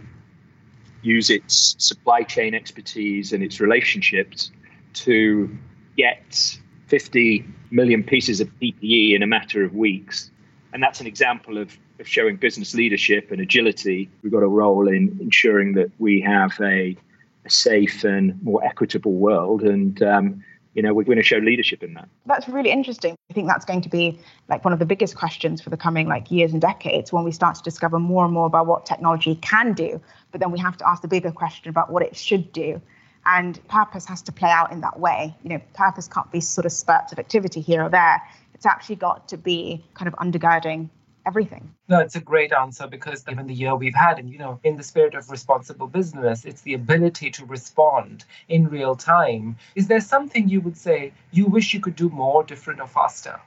use 1.01 1.29
its 1.29 1.75
supply 1.77 2.24
chain 2.24 2.53
expertise 2.53 3.32
and 3.34 3.44
its 3.44 3.60
relationships 3.60 4.51
to 4.94 5.56
get 5.96 6.58
50 6.88 7.46
million 7.72 8.03
pieces 8.03 8.39
of 8.41 8.48
PPE 8.60 9.15
in 9.15 9.24
a 9.24 9.27
matter 9.27 9.63
of 9.63 9.74
weeks. 9.74 10.32
And 10.74 10.82
that's 10.82 11.00
an 11.00 11.08
example 11.08 11.58
of, 11.58 11.77
of 12.00 12.08
showing 12.08 12.38
business 12.38 12.74
leadership 12.74 13.32
and 13.32 13.41
agility. 13.41 14.10
We've 14.22 14.32
got 14.32 14.44
a 14.44 14.48
role 14.48 14.88
in 14.88 15.17
ensuring 15.22 15.74
that 15.74 15.91
we 15.98 16.22
have 16.22 16.60
a, 16.62 16.98
a 17.46 17.50
safe 17.50 18.03
and 18.03 18.41
more 18.44 18.63
equitable 18.63 19.13
world. 19.13 19.63
And 19.63 20.01
um, 20.03 20.44
you 20.78 20.84
know, 20.84 20.94
we're 20.94 21.04
going 21.04 21.18
to 21.18 21.24
show 21.24 21.38
leadership 21.38 21.82
in 21.82 21.96
that. 21.96 22.08
That's 22.28 22.48
really 22.48 22.70
interesting. 22.70 23.16
I 23.32 23.34
think 23.34 23.48
that's 23.48 23.66
going 23.66 23.82
to 23.82 23.90
be 23.90 24.20
like 24.48 24.64
one 24.64 24.74
of 24.74 24.80
the 24.80 24.86
biggest 24.86 25.16
questions 25.16 25.60
for 25.60 25.72
the 25.72 25.76
coming 25.76 26.08
like 26.08 26.30
years 26.30 26.54
and 26.54 26.62
decades 26.62 27.12
when 27.12 27.24
we 27.24 27.32
start 27.32 27.56
to 27.56 27.64
discover 27.64 27.98
more 27.98 28.24
and 28.24 28.32
more 28.32 28.46
about 28.46 28.68
what 28.68 28.86
technology 28.86 29.36
can 29.42 29.74
do, 29.74 30.00
but 30.32 30.40
then 30.40 30.52
we 30.52 30.60
have 30.60 30.78
to 30.78 30.88
ask 30.88 31.02
the 31.02 31.08
bigger 31.08 31.32
question 31.32 31.70
about 31.70 31.92
what 31.92 32.04
it 32.04 32.16
should 32.16 32.54
do. 32.54 32.80
And 33.26 33.60
purpose 33.68 34.06
has 34.06 34.22
to 34.22 34.32
play 34.32 34.52
out 34.52 34.72
in 34.72 34.82
that 34.82 35.00
way. 35.00 35.36
You 35.42 35.50
know, 35.50 35.62
purpose 35.74 36.08
can't 36.08 36.32
be 36.32 36.42
sort 36.42 36.66
of 36.66 36.72
spurts 36.72 37.12
of 37.12 37.18
activity 37.18 37.60
here 37.60 37.82
or 37.82 37.90
there. 37.90 38.22
It's 38.54 38.68
actually 38.68 38.98
got 38.98 39.28
to 39.30 39.38
be 39.38 39.84
kind 39.96 40.08
of 40.08 40.14
undergirding 40.20 40.90
everything. 41.28 41.76
No, 41.90 42.00
it's 42.00 42.16
a 42.16 42.22
great 42.22 42.54
answer 42.54 42.88
because 42.88 43.24
even 43.30 43.46
the 43.48 43.54
year 43.54 43.76
we've 43.76 43.94
had, 43.94 44.18
and 44.18 44.30
you 44.30 44.40
know, 44.40 44.60
in 44.64 44.78
the 44.78 44.84
spirit 44.84 45.14
of 45.14 45.30
responsible 45.30 45.88
business, 45.88 46.46
it's 46.46 46.62
the 46.62 46.74
ability 46.74 47.30
to 47.32 47.46
respond 47.46 48.24
in 48.48 48.70
real 48.70 48.96
time. 48.96 49.58
Is 49.76 49.88
there 49.88 50.00
something 50.00 50.48
you 50.48 50.62
would 50.62 50.78
say 50.78 51.12
you 51.32 51.46
wish 51.46 51.74
you 51.74 51.82
could 51.82 51.98
do 51.98 52.10
more, 52.10 52.44
different, 52.44 52.80
or 52.80 52.88
faster? 52.88 53.40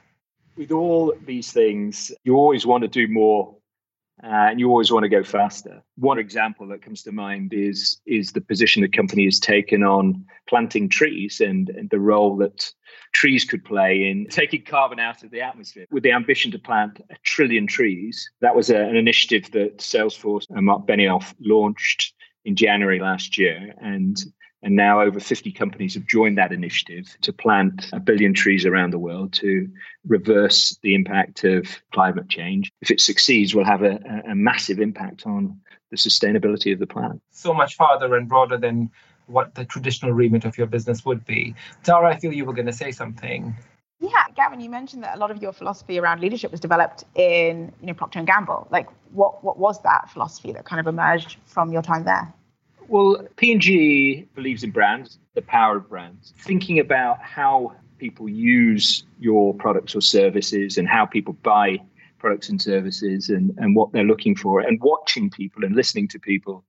With 0.55 0.71
all 0.71 1.13
these 1.25 1.51
things, 1.51 2.11
you 2.23 2.35
always 2.35 2.65
want 2.65 2.83
to 2.83 2.87
do 2.87 3.07
more 3.07 3.55
Uh, 4.23 4.49
and 4.49 4.59
you 4.59 4.69
always 4.69 4.91
want 4.91 5.03
to 5.03 5.09
go 5.09 5.23
faster. 5.23 5.81
One 5.95 6.19
example 6.19 6.67
that 6.67 6.83
comes 6.83 7.01
to 7.03 7.11
mind 7.11 7.53
is 7.53 7.99
is 8.05 8.33
the 8.33 8.41
position 8.41 8.81
the 8.81 8.87
company 8.87 9.25
has 9.25 9.39
taken 9.39 9.83
on 9.83 10.25
planting 10.47 10.89
trees 10.89 11.41
and, 11.41 11.69
and 11.69 11.89
the 11.89 11.99
role 11.99 12.37
that 12.37 12.71
trees 13.13 13.45
could 13.45 13.65
play 13.65 14.07
in 14.09 14.27
taking 14.29 14.63
carbon 14.63 14.99
out 14.99 15.23
of 15.23 15.31
the 15.31 15.41
atmosphere 15.41 15.87
with 15.89 16.03
the 16.03 16.11
ambition 16.11 16.51
to 16.51 16.59
plant 16.59 17.01
a 17.09 17.15
trillion 17.23 17.65
trees. 17.65 18.29
That 18.41 18.55
was 18.55 18.69
a, 18.69 18.77
an 18.77 18.95
initiative 18.95 19.51
that 19.51 19.79
Salesforce 19.79 20.45
and 20.49 20.65
Mark 20.65 20.85
Benioff 20.85 21.33
launched 21.39 22.13
in 22.45 22.55
January 22.55 22.99
last 22.99 23.37
year. 23.37 23.73
And 23.81 24.17
and 24.63 24.75
now 24.75 25.01
over 25.01 25.19
50 25.19 25.51
companies 25.51 25.95
have 25.95 26.05
joined 26.05 26.37
that 26.37 26.51
initiative 26.51 27.15
to 27.21 27.33
plant 27.33 27.89
a 27.93 27.99
billion 27.99 28.33
trees 28.33 28.65
around 28.65 28.91
the 28.91 28.99
world 28.99 29.33
to 29.33 29.67
reverse 30.07 30.77
the 30.83 30.93
impact 30.93 31.43
of 31.43 31.67
climate 31.93 32.29
change. 32.29 32.71
If 32.81 32.91
it 32.91 33.01
succeeds, 33.01 33.55
we'll 33.55 33.65
have 33.65 33.81
a, 33.81 33.99
a 34.27 34.35
massive 34.35 34.79
impact 34.79 35.25
on 35.25 35.59
the 35.89 35.97
sustainability 35.97 36.71
of 36.71 36.79
the 36.79 36.87
planet. 36.87 37.19
So 37.31 37.53
much 37.53 37.75
farther 37.75 38.15
and 38.15 38.29
broader 38.29 38.57
than 38.57 38.91
what 39.27 39.55
the 39.55 39.65
traditional 39.65 40.11
remit 40.11 40.45
of 40.45 40.57
your 40.57 40.67
business 40.67 41.05
would 41.05 41.25
be. 41.25 41.55
Dara, 41.83 42.09
I 42.09 42.19
feel 42.19 42.33
you 42.33 42.45
were 42.45 42.53
going 42.53 42.65
to 42.67 42.73
say 42.73 42.91
something. 42.91 43.55
Yeah, 43.99 44.25
Gavin, 44.35 44.59
you 44.59 44.69
mentioned 44.69 45.03
that 45.03 45.15
a 45.15 45.19
lot 45.19 45.29
of 45.29 45.41
your 45.41 45.53
philosophy 45.53 45.99
around 45.99 46.21
leadership 46.21 46.49
was 46.49 46.59
developed 46.59 47.03
in, 47.15 47.71
you 47.81 47.87
know, 47.87 47.93
Procter 47.93 48.19
and 48.19 48.27
Gamble. 48.27 48.67
Like, 48.71 48.87
what 49.11 49.43
what 49.43 49.59
was 49.59 49.79
that 49.83 50.09
philosophy 50.09 50.51
that 50.53 50.65
kind 50.65 50.79
of 50.79 50.87
emerged 50.87 51.37
from 51.45 51.71
your 51.71 51.83
time 51.83 52.03
there? 52.03 52.33
Well, 52.91 53.25
P&G 53.37 54.27
believes 54.35 54.65
in 54.65 54.71
brands, 54.71 55.17
the 55.33 55.41
power 55.41 55.77
of 55.77 55.87
brands. 55.87 56.33
Thinking 56.39 56.77
about 56.77 57.21
how 57.21 57.71
people 57.99 58.27
use 58.27 59.05
your 59.17 59.53
products 59.53 59.95
or 59.95 60.01
services 60.01 60.77
and 60.77 60.89
how 60.89 61.05
people 61.05 61.31
buy 61.41 61.77
products 62.19 62.49
and 62.49 62.61
services 62.61 63.29
and, 63.29 63.57
and 63.59 63.77
what 63.77 63.93
they're 63.93 64.03
looking 64.03 64.35
for 64.35 64.59
and 64.59 64.77
watching 64.81 65.29
people 65.29 65.63
and 65.63 65.73
listening 65.73 66.09
to 66.09 66.19
people 66.19 66.65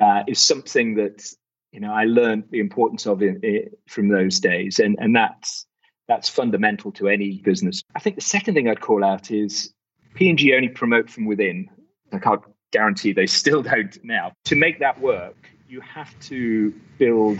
uh, 0.00 0.22
is 0.28 0.38
something 0.38 0.94
that 0.94 1.28
you 1.72 1.80
know 1.80 1.92
I 1.92 2.04
learned 2.04 2.44
the 2.50 2.60
importance 2.60 3.04
of 3.04 3.20
it, 3.20 3.76
from 3.88 4.08
those 4.08 4.38
days 4.38 4.78
and 4.78 4.96
and 5.00 5.14
that's 5.16 5.66
that's 6.06 6.28
fundamental 6.28 6.92
to 6.92 7.08
any 7.08 7.38
business. 7.44 7.82
I 7.96 7.98
think 7.98 8.14
the 8.14 8.22
second 8.22 8.54
thing 8.54 8.68
I'd 8.68 8.80
call 8.80 9.04
out 9.04 9.32
is 9.32 9.74
P&G 10.14 10.54
only 10.54 10.68
promote 10.68 11.10
from 11.10 11.26
within. 11.26 11.68
I 12.12 12.18
can't 12.18 12.42
guarantee 12.70 13.12
they 13.12 13.26
still 13.26 13.62
don't 13.62 14.02
now. 14.04 14.32
To 14.44 14.56
make 14.56 14.78
that 14.80 15.00
work, 15.00 15.36
you 15.68 15.80
have 15.80 16.18
to 16.20 16.72
build 16.98 17.38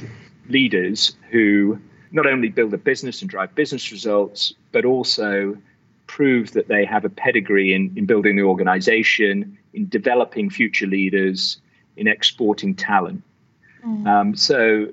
leaders 0.49 1.16
who 1.30 1.78
not 2.11 2.26
only 2.26 2.49
build 2.49 2.73
a 2.73 2.78
business 2.78 3.20
and 3.20 3.30
drive 3.30 3.54
business 3.54 3.92
results, 3.92 4.54
but 4.73 4.85
also 4.85 5.56
prove 6.06 6.52
that 6.52 6.68
they 6.68 6.85
have 6.85 7.04
a 7.04 7.11
pedigree 7.11 7.75
in, 7.75 7.92
in 7.97 8.06
building 8.06 8.37
the 8.37 8.42
organization, 8.42 9.58
in 9.75 9.88
developing 9.88 10.49
future 10.49 10.87
leaders, 10.87 11.61
in 11.97 12.08
exporting 12.08 12.75
talent. 12.75 13.23
Mm. 13.85 14.06
Um, 14.06 14.37
so, 14.37 14.88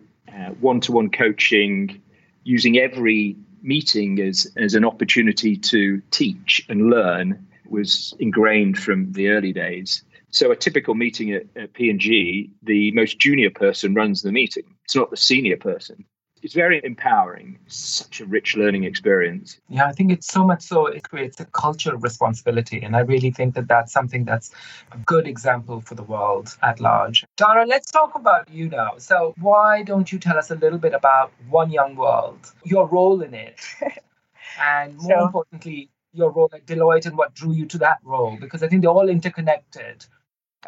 one 0.59 0.81
to 0.81 0.91
one 0.91 1.09
coaching, 1.09 2.01
using 2.43 2.77
every 2.77 3.37
meeting 3.61 4.19
as, 4.19 4.51
as 4.57 4.75
an 4.75 4.83
opportunity 4.83 5.55
to 5.57 6.01
teach 6.11 6.65
and 6.69 6.89
learn 6.89 7.47
was 7.67 8.13
ingrained 8.19 8.77
from 8.77 9.11
the 9.13 9.29
early 9.29 9.53
days. 9.53 10.03
So 10.35 10.51
a 10.51 10.55
typical 10.55 10.95
meeting 10.95 11.31
at, 11.31 11.45
at 11.55 11.71
P&G, 11.71 12.51
the 12.61 12.91
most 12.91 13.19
junior 13.19 13.49
person 13.49 13.93
runs 13.93 14.21
the 14.21 14.33
meeting. 14.33 14.65
It's 14.83 14.93
not 14.93 15.09
the 15.09 15.15
senior 15.15 15.55
person. 15.55 16.03
It's 16.43 16.53
very 16.53 16.81
empowering. 16.83 17.57
Such 17.67 18.19
a 18.19 18.25
rich 18.25 18.57
learning 18.57 18.83
experience. 18.83 19.61
Yeah, 19.69 19.87
I 19.87 19.93
think 19.93 20.11
it's 20.11 20.27
so 20.27 20.43
much 20.43 20.61
so 20.61 20.87
it 20.87 21.07
creates 21.09 21.39
a 21.39 21.45
culture 21.45 21.95
of 21.95 22.03
responsibility. 22.03 22.81
And 22.81 22.97
I 22.97 22.99
really 22.99 23.31
think 23.31 23.55
that 23.55 23.69
that's 23.69 23.93
something 23.93 24.25
that's 24.25 24.51
a 24.91 24.97
good 24.97 25.25
example 25.25 25.79
for 25.79 25.95
the 25.95 26.03
world 26.03 26.57
at 26.61 26.81
large. 26.81 27.25
Dara, 27.37 27.65
let's 27.65 27.89
talk 27.89 28.13
about 28.15 28.51
you 28.51 28.67
now. 28.67 28.97
So, 28.97 29.35
why 29.39 29.83
don't 29.83 30.11
you 30.11 30.19
tell 30.19 30.37
us 30.37 30.51
a 30.51 30.55
little 30.55 30.79
bit 30.79 30.93
about 30.93 31.31
One 31.47 31.71
Young 31.71 31.95
World, 31.95 32.51
your 32.65 32.87
role 32.87 33.21
in 33.21 33.33
it, 33.33 33.61
and 34.61 34.97
more 34.97 35.17
so, 35.17 35.25
importantly, 35.27 35.89
your 36.11 36.31
role 36.31 36.49
at 36.53 36.65
Deloitte 36.65 37.05
and 37.05 37.17
what 37.17 37.33
drew 37.33 37.53
you 37.53 37.65
to 37.67 37.77
that 37.77 37.99
role? 38.03 38.37
Because 38.37 38.63
I 38.63 38.67
think 38.67 38.81
they're 38.81 38.91
all 38.91 39.07
interconnected. 39.07 40.05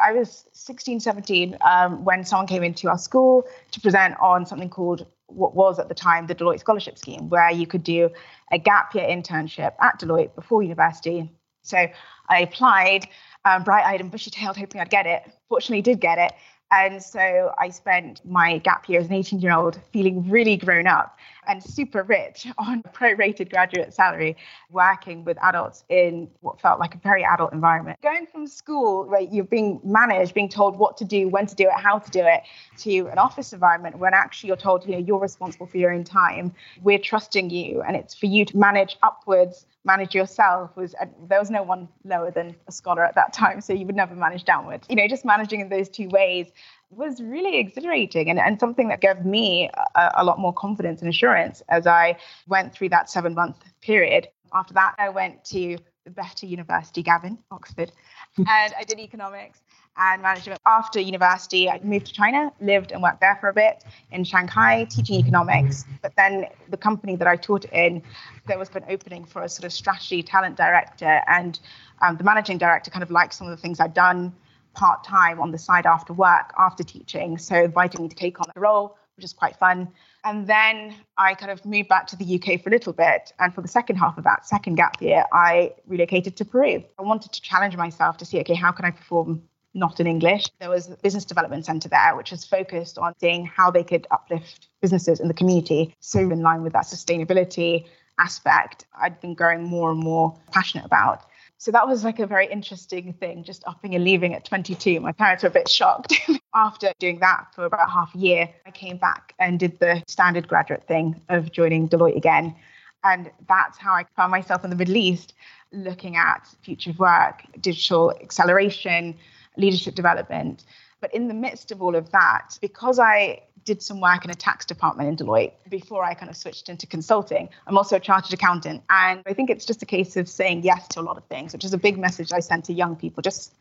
I 0.01 0.13
was 0.13 0.45
16, 0.53 0.99
17 0.99 1.57
um, 1.61 2.03
when 2.03 2.23
someone 2.23 2.47
came 2.47 2.63
into 2.63 2.89
our 2.89 2.97
school 2.97 3.45
to 3.71 3.81
present 3.81 4.15
on 4.19 4.45
something 4.45 4.69
called 4.69 5.05
what 5.27 5.55
was 5.55 5.77
at 5.79 5.89
the 5.89 5.95
time 5.95 6.27
the 6.27 6.35
Deloitte 6.35 6.59
Scholarship 6.59 6.97
Scheme, 6.97 7.29
where 7.29 7.51
you 7.51 7.67
could 7.67 7.83
do 7.83 8.09
a 8.51 8.57
gap 8.57 8.95
year 8.95 9.05
internship 9.05 9.73
at 9.81 9.99
Deloitte 9.99 10.33
before 10.35 10.63
university. 10.63 11.29
So 11.63 11.87
I 12.29 12.39
applied, 12.39 13.07
um, 13.43 13.63
bright 13.63 13.85
eyed 13.85 13.99
and 13.99 14.09
bushy 14.09 14.31
tailed, 14.31 14.57
hoping 14.57 14.79
I'd 14.79 14.89
get 14.89 15.05
it. 15.05 15.23
Fortunately, 15.49 15.81
did 15.81 15.99
get 15.99 16.17
it. 16.17 16.33
And 16.71 17.01
so 17.01 17.53
I 17.57 17.69
spent 17.69 18.21
my 18.25 18.57
gap 18.57 18.89
year 18.89 18.99
as 18.99 19.07
an 19.07 19.13
18 19.13 19.39
year 19.39 19.53
old 19.53 19.79
feeling 19.93 20.29
really 20.29 20.57
grown 20.57 20.85
up 20.85 21.17
and 21.47 21.63
super 21.63 22.03
rich 22.03 22.45
on 22.57 22.83
a 22.83 22.89
prorated 22.89 23.49
graduate 23.49 23.93
salary, 23.93 24.35
working 24.69 25.23
with 25.23 25.37
adults 25.41 25.85
in 25.87 26.29
what 26.41 26.59
felt 26.59 26.79
like 26.79 26.93
a 26.93 26.97
very 26.97 27.23
adult 27.23 27.53
environment. 27.53 27.99
Going 28.01 28.27
from 28.27 28.47
school 28.47 29.07
where 29.07 29.21
you're 29.21 29.45
being 29.45 29.79
managed, 29.83 30.33
being 30.33 30.49
told 30.49 30.77
what 30.77 30.97
to 30.97 31.05
do, 31.05 31.29
when 31.29 31.45
to 31.47 31.55
do 31.55 31.67
it, 31.67 31.73
how 31.73 31.99
to 31.99 32.11
do 32.11 32.25
it, 32.25 32.43
to 32.79 33.07
an 33.07 33.17
office 33.17 33.53
environment 33.53 33.97
when 33.97 34.13
actually 34.13 34.49
you're 34.49 34.57
told, 34.57 34.85
you 34.85 34.91
know, 34.91 34.97
you're 34.97 35.19
responsible 35.19 35.67
for 35.67 35.77
your 35.77 35.91
own 35.91 36.03
time. 36.03 36.53
We're 36.81 36.99
trusting 36.99 37.49
you, 37.49 37.81
and 37.81 37.95
it's 37.95 38.13
for 38.13 38.25
you 38.25 38.43
to 38.43 38.57
manage 38.57 38.97
upwards 39.03 39.65
manage 39.87 40.13
yourself 40.13 40.75
was 40.75 40.93
uh, 41.01 41.05
there 41.27 41.39
was 41.39 41.49
no 41.49 41.63
one 41.63 41.87
lower 42.03 42.29
than 42.29 42.55
a 42.67 42.71
scholar 42.71 43.03
at 43.03 43.15
that 43.15 43.33
time 43.33 43.61
so 43.61 43.73
you 43.73 43.85
would 43.87 43.95
never 43.95 44.13
manage 44.13 44.43
downward. 44.43 44.81
You 44.89 44.97
know 44.97 45.07
just 45.07 45.25
managing 45.25 45.61
in 45.61 45.69
those 45.69 45.89
two 45.89 46.09
ways 46.09 46.51
was 46.91 47.21
really 47.21 47.57
exhilarating 47.57 48.29
and, 48.29 48.39
and 48.39 48.59
something 48.59 48.89
that 48.89 49.01
gave 49.01 49.25
me 49.25 49.69
a, 49.95 50.11
a 50.17 50.23
lot 50.23 50.37
more 50.39 50.53
confidence 50.53 51.01
and 51.01 51.09
assurance 51.09 51.63
as 51.69 51.87
i 51.87 52.15
went 52.47 52.73
through 52.73 52.89
that 52.89 53.09
seven 53.09 53.33
month 53.33 53.57
period. 53.81 54.27
After 54.53 54.73
that 54.75 54.93
i 54.99 55.09
went 55.09 55.43
to 55.45 55.77
better 56.09 56.45
university 56.45 57.01
gavin 57.03 57.37
oxford 57.51 57.91
and 58.37 58.73
i 58.79 58.83
did 58.85 58.99
economics 58.99 59.61
and 59.97 60.21
management. 60.21 60.59
After 60.65 60.99
university, 60.99 61.69
I 61.69 61.79
moved 61.83 62.07
to 62.07 62.13
China, 62.13 62.51
lived 62.61 62.91
and 62.91 63.01
worked 63.01 63.21
there 63.21 63.37
for 63.41 63.49
a 63.49 63.53
bit 63.53 63.83
in 64.11 64.23
Shanghai, 64.23 64.85
teaching 64.89 65.19
economics. 65.19 65.85
But 66.01 66.15
then 66.15 66.45
the 66.69 66.77
company 66.77 67.15
that 67.15 67.27
I 67.27 67.35
taught 67.35 67.65
in, 67.65 68.03
there 68.45 68.59
was 68.59 68.69
an 68.75 68.85
opening 68.89 69.25
for 69.25 69.41
a 69.41 69.49
sort 69.49 69.65
of 69.65 69.73
strategy 69.73 70.23
talent 70.23 70.55
director, 70.55 71.21
and 71.27 71.59
um, 72.01 72.17
the 72.17 72.23
managing 72.23 72.57
director 72.57 72.91
kind 72.91 73.03
of 73.03 73.11
liked 73.11 73.33
some 73.33 73.47
of 73.47 73.51
the 73.51 73.61
things 73.61 73.79
I'd 73.79 73.93
done 73.93 74.33
part 74.73 75.03
time 75.03 75.39
on 75.39 75.51
the 75.51 75.57
side 75.57 75.87
after 75.87 76.13
work, 76.13 76.53
after 76.57 76.83
teaching. 76.83 77.37
So 77.37 77.63
invited 77.63 77.99
me 77.99 78.09
to 78.09 78.15
take 78.15 78.39
on 78.39 78.47
the 78.53 78.61
role, 78.61 78.97
which 79.17 79.25
is 79.25 79.33
quite 79.33 79.55
fun. 79.57 79.89
And 80.23 80.47
then 80.47 80.95
I 81.17 81.33
kind 81.33 81.51
of 81.51 81.65
moved 81.65 81.89
back 81.89 82.07
to 82.07 82.15
the 82.15 82.35
UK 82.35 82.61
for 82.61 82.69
a 82.69 82.71
little 82.71 82.93
bit. 82.93 83.33
And 83.39 83.53
for 83.53 83.61
the 83.61 83.67
second 83.67 83.97
half 83.97 84.17
of 84.17 84.23
that 84.23 84.45
second 84.45 84.75
gap 84.75 85.01
year, 85.01 85.25
I 85.33 85.73
relocated 85.87 86.37
to 86.37 86.45
Peru. 86.45 86.83
I 86.97 87.01
wanted 87.01 87.33
to 87.33 87.41
challenge 87.41 87.75
myself 87.75 88.17
to 88.17 88.25
see, 88.25 88.39
okay, 88.39 88.53
how 88.53 88.71
can 88.71 88.85
I 88.85 88.91
perform 88.91 89.41
not 89.73 89.99
in 89.99 90.07
English. 90.07 90.45
There 90.59 90.69
was 90.69 90.89
a 90.89 90.97
business 90.97 91.23
development 91.23 91.65
center 91.65 91.87
there, 91.87 92.15
which 92.15 92.31
was 92.31 92.43
focused 92.43 92.97
on 92.97 93.13
seeing 93.19 93.45
how 93.45 93.69
they 93.69 93.83
could 93.83 94.07
uplift 94.09 94.67
businesses 94.81 95.19
in 95.19 95.27
the 95.27 95.33
community. 95.33 95.95
So, 95.99 96.19
in 96.19 96.41
line 96.41 96.63
with 96.63 96.73
that 96.73 96.85
sustainability 96.85 97.85
aspect, 98.17 98.85
I'd 98.99 99.21
been 99.21 99.35
growing 99.35 99.63
more 99.63 99.91
and 99.91 99.99
more 99.99 100.35
passionate 100.51 100.85
about. 100.85 101.25
So 101.59 101.71
that 101.71 101.87
was 101.87 102.03
like 102.03 102.19
a 102.19 102.27
very 102.27 102.45
interesting 102.47 103.13
thing, 103.13 103.43
just 103.43 103.63
upping 103.65 103.95
and 103.95 104.03
leaving 104.03 104.35
at 104.35 104.45
22. 104.45 104.99
My 104.99 105.11
parents 105.11 105.43
were 105.43 105.49
a 105.49 105.51
bit 105.51 105.67
shocked. 105.67 106.13
After 106.53 106.91
doing 106.99 107.19
that 107.19 107.47
for 107.55 107.65
about 107.65 107.89
half 107.89 108.13
a 108.13 108.17
year, 108.17 108.49
I 108.65 108.71
came 108.71 108.97
back 108.97 109.33
and 109.39 109.59
did 109.59 109.79
the 109.79 110.03
standard 110.07 110.47
graduate 110.47 110.85
thing 110.87 111.19
of 111.29 111.51
joining 111.51 111.89
Deloitte 111.89 112.15
again. 112.15 112.55
And 113.03 113.31
that's 113.47 113.77
how 113.77 113.93
I 113.93 114.05
found 114.15 114.31
myself 114.31 114.63
in 114.63 114.69
the 114.69 114.75
Middle 114.75 114.97
East, 114.97 115.33
looking 115.71 116.15
at 116.15 116.47
future 116.61 116.93
work, 116.97 117.43
digital 117.59 118.11
acceleration, 118.21 119.15
leadership 119.55 119.95
development. 119.95 120.63
But 120.99 121.13
in 121.13 121.27
the 121.27 121.33
midst 121.33 121.71
of 121.71 121.81
all 121.81 121.95
of 121.95 122.11
that, 122.11 122.57
because 122.61 122.99
I 122.99 123.43
did 123.65 123.81
some 123.81 123.99
work 123.99 124.23
in 124.23 124.31
a 124.31 124.35
tax 124.35 124.65
department 124.65 125.09
in 125.09 125.27
Deloitte 125.27 125.51
before 125.69 126.03
I 126.03 126.13
kind 126.13 126.29
of 126.29 126.37
switched 126.37 126.69
into 126.69 126.87
consulting. 126.87 127.49
I'm 127.67 127.77
also 127.77 127.97
a 127.97 127.99
chartered 127.99 128.33
accountant. 128.33 128.81
And 128.89 129.21
I 129.25 129.33
think 129.33 129.49
it's 129.49 129.65
just 129.65 129.83
a 129.83 129.85
case 129.85 130.15
of 130.15 130.29
saying 130.29 130.63
yes 130.63 130.87
to 130.89 131.01
a 131.01 131.03
lot 131.03 131.17
of 131.17 131.25
things, 131.25 131.51
which 131.53 131.65
is 131.65 131.73
a 131.73 131.77
big 131.77 131.97
message 131.97 132.31
I 132.31 132.39
send 132.39 132.63
to 132.65 132.73
young 132.73 132.95
people. 132.95 133.21
Just 133.21 133.53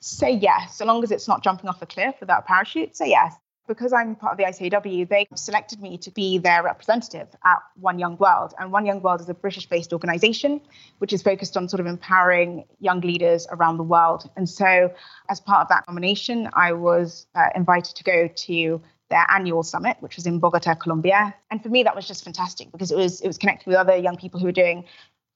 say 0.00 0.30
yes, 0.30 0.76
so 0.76 0.84
long 0.84 1.02
as 1.02 1.10
it's 1.10 1.26
not 1.26 1.42
jumping 1.42 1.68
off 1.68 1.80
a 1.80 1.86
cliff 1.86 2.14
without 2.20 2.40
a 2.40 2.42
parachute, 2.42 2.94
say 2.94 3.08
yes 3.08 3.34
because 3.66 3.92
I'm 3.92 4.14
part 4.14 4.32
of 4.32 4.38
the 4.38 4.44
ICAEW, 4.44 5.08
they 5.08 5.26
selected 5.34 5.80
me 5.80 5.96
to 5.98 6.10
be 6.10 6.38
their 6.38 6.62
representative 6.62 7.28
at 7.44 7.58
One 7.80 7.98
Young 7.98 8.16
World. 8.18 8.54
And 8.58 8.72
One 8.72 8.86
Young 8.86 9.00
World 9.00 9.20
is 9.20 9.28
a 9.28 9.34
British 9.34 9.66
based 9.66 9.92
organization 9.92 10.60
which 10.98 11.12
is 11.12 11.22
focused 11.22 11.56
on 11.56 11.68
sort 11.68 11.80
of 11.80 11.86
empowering 11.86 12.64
young 12.80 13.00
leaders 13.00 13.46
around 13.50 13.78
the 13.78 13.84
world. 13.84 14.30
And 14.36 14.48
so, 14.48 14.92
as 15.28 15.40
part 15.40 15.62
of 15.62 15.68
that 15.68 15.84
nomination, 15.88 16.48
I 16.52 16.72
was 16.72 17.26
uh, 17.34 17.48
invited 17.54 17.96
to 17.96 18.04
go 18.04 18.28
to 18.28 18.82
their 19.10 19.26
annual 19.30 19.62
summit, 19.62 19.96
which 20.00 20.16
was 20.16 20.26
in 20.26 20.38
Bogota, 20.38 20.74
Colombia. 20.74 21.34
And 21.50 21.62
for 21.62 21.68
me, 21.68 21.82
that 21.82 21.94
was 21.94 22.06
just 22.06 22.24
fantastic 22.24 22.70
because 22.72 22.90
it 22.90 22.96
was 22.96 23.20
it 23.20 23.26
was 23.26 23.38
connected 23.38 23.66
with 23.66 23.76
other 23.76 23.96
young 23.96 24.16
people 24.16 24.40
who 24.40 24.46
were 24.46 24.52
doing 24.52 24.84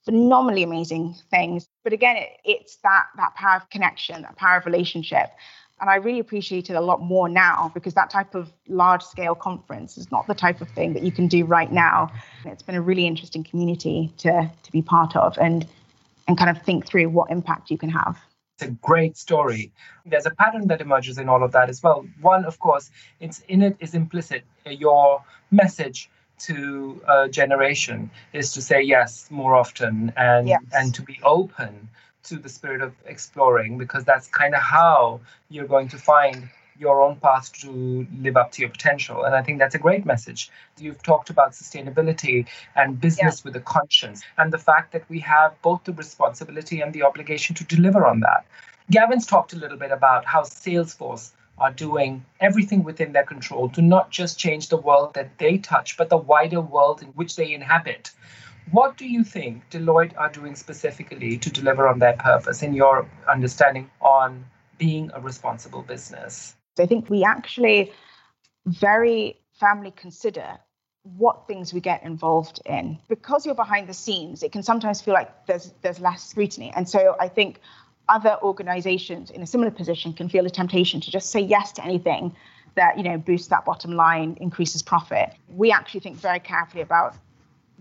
phenomenally 0.04 0.62
amazing 0.62 1.14
things. 1.30 1.68
But 1.85 1.92
again, 1.92 2.16
it, 2.16 2.30
it's 2.44 2.76
that 2.76 3.06
that 3.16 3.35
power 3.35 3.56
of 3.56 3.70
connection, 3.70 4.23
that 4.23 4.37
power 4.37 4.58
of 4.58 4.66
relationship. 4.66 5.30
And 5.80 5.88
I 5.88 5.97
really 5.97 6.18
appreciate 6.18 6.70
it 6.70 6.75
a 6.75 6.80
lot 6.80 7.00
more 7.00 7.28
now 7.28 7.70
because 7.73 7.94
that 7.94 8.11
type 8.11 8.35
of 8.35 8.52
large 8.68 9.02
scale 9.02 9.35
conference 9.35 9.97
is 9.97 10.11
not 10.11 10.26
the 10.26 10.35
type 10.35 10.61
of 10.61 10.68
thing 10.70 10.92
that 10.94 11.02
you 11.02 11.12
can 11.12 11.28
do 11.28 11.44
right 11.44 11.70
now. 11.70 12.11
It's 12.44 12.62
been 12.62 12.75
a 12.75 12.80
really 12.80 13.06
interesting 13.06 13.44
community 13.44 14.12
to, 14.18 14.50
to 14.62 14.73
be 14.73 14.82
part 14.82 15.14
of 15.14 15.38
and, 15.38 15.66
and 16.26 16.37
kind 16.37 16.50
of 16.50 16.62
think 16.62 16.87
through 16.87 17.08
what 17.11 17.30
impact 17.30 17.70
you 17.70 17.78
can 17.78 17.90
have. 17.90 18.18
It's 18.61 18.68
a 18.68 18.73
great 18.73 19.16
story. 19.16 19.70
There's 20.04 20.26
a 20.26 20.32
pattern 20.32 20.66
that 20.66 20.80
emerges 20.80 21.16
in 21.18 21.28
all 21.28 21.44
of 21.44 21.52
that 21.52 21.68
as 21.68 21.80
well. 21.80 22.04
One, 22.20 22.44
of 22.44 22.58
course, 22.58 22.90
it's 23.20 23.38
in 23.47 23.62
it 23.62 23.76
is 23.78 23.94
implicit. 23.94 24.42
Uh, 24.66 24.70
your 24.70 25.23
message 25.52 26.11
to 26.40 27.00
a 27.08 27.28
generation 27.28 28.11
is 28.32 28.52
to 28.52 28.62
say 28.62 28.82
yes 28.82 29.30
more 29.30 29.54
often 29.54 30.12
and 30.16 30.49
yes. 30.49 30.62
and 30.73 30.92
to 30.94 31.02
be 31.02 31.20
open 31.23 31.88
to 32.25 32.37
the 32.37 32.48
spirit 32.48 32.82
of 32.82 32.92
exploring 33.06 33.78
because 33.78 34.04
that's 34.04 34.28
kind 34.28 34.54
of 34.54 34.60
how 34.60 35.20
you're 35.48 35.66
going 35.66 35.88
to 35.88 35.98
find 35.98 36.48
your 36.78 37.02
own 37.02 37.16
path 37.16 37.52
to 37.52 38.06
live 38.20 38.37
up 38.37 38.52
to 38.52 38.62
your 38.62 38.70
potential. 38.70 39.25
And 39.25 39.34
I 39.34 39.42
think 39.42 39.58
that's 39.58 39.75
a 39.75 39.78
great 39.78 40.06
message. 40.06 40.50
You've 40.78 41.02
talked 41.02 41.30
about 41.30 41.52
sustainability 41.52 42.46
and 42.76 43.00
business 43.00 43.40
yeah. 43.40 43.48
with 43.48 43.56
a 43.56 43.60
conscience, 43.60 44.22
and 44.37 44.52
the 44.52 44.58
fact 44.58 44.92
that 44.92 45.08
we 45.08 45.18
have 45.20 45.60
both 45.62 45.84
the 45.84 45.92
responsibility 45.92 46.80
and 46.80 46.92
the 46.92 47.02
obligation 47.02 47.56
to 47.56 47.64
deliver 47.64 48.06
on 48.06 48.20
that. 48.20 48.46
Gavin's 48.90 49.26
talked 49.26 49.52
a 49.52 49.56
little 49.56 49.76
bit 49.76 49.90
about 49.90 50.25
how 50.25 50.42
Salesforce 50.42 51.32
are 51.58 51.72
doing 51.72 52.25
everything 52.40 52.84
within 52.84 53.12
their 53.12 53.25
control 53.25 53.68
to 53.70 53.82
not 53.82 54.10
just 54.10 54.38
change 54.38 54.68
the 54.68 54.76
world 54.76 55.14
that 55.14 55.37
they 55.38 55.58
touch, 55.58 55.96
but 55.96 56.08
the 56.08 56.16
wider 56.16 56.60
world 56.60 57.02
in 57.02 57.08
which 57.08 57.37
they 57.37 57.52
inhabit. 57.52 58.12
What 58.70 58.96
do 58.96 59.07
you 59.07 59.24
think 59.24 59.70
Deloitte 59.70 60.16
are 60.18 60.31
doing 60.31 60.54
specifically 60.54 61.38
to 61.38 61.50
deliver 61.50 61.88
on 61.88 61.98
their 61.98 62.14
purpose 62.14 62.62
in 62.62 62.74
your 62.74 63.09
understanding 63.28 63.90
on 64.00 64.44
being 64.78 65.11
a 65.14 65.20
responsible 65.20 65.83
business? 65.83 66.54
I 66.78 66.87
think 66.87 67.09
we 67.09 67.24
actually 67.24 67.92
very 68.66 69.38
firmly 69.59 69.92
consider 69.92 70.59
what 71.16 71.46
things 71.46 71.72
we 71.72 71.81
get 71.81 72.02
involved 72.02 72.61
in. 72.66 72.98
Because 73.09 73.46
you're 73.46 73.54
behind 73.54 73.88
the 73.88 73.94
scenes, 73.94 74.42
it 74.42 74.52
can 74.52 74.62
sometimes 74.62 75.00
feel 75.00 75.14
like 75.14 75.46
there's 75.46 75.72
there's 75.83 76.00
less 76.00 76.22
scrutiny. 76.22 76.72
And 76.76 76.88
so 76.88 77.16
I 77.18 77.28
think 77.28 77.61
other 78.09 78.38
organizations 78.42 79.31
in 79.31 79.42
a 79.42 79.46
similar 79.46 79.70
position 79.70 80.12
can 80.12 80.28
feel 80.28 80.46
a 80.46 80.50
temptation 80.50 81.00
to 81.00 81.11
just 81.11 81.31
say 81.31 81.40
yes 81.40 81.72
to 81.72 81.85
anything 81.85 82.35
that 82.74 82.96
you 82.96 83.02
know 83.02 83.16
boosts 83.16 83.48
that 83.48 83.64
bottom 83.64 83.92
line, 83.92 84.37
increases 84.40 84.83
profit. 84.83 85.31
We 85.48 85.72
actually 85.72 86.00
think 86.00 86.16
very 86.16 86.40
carefully 86.40 86.83
about 86.83 87.16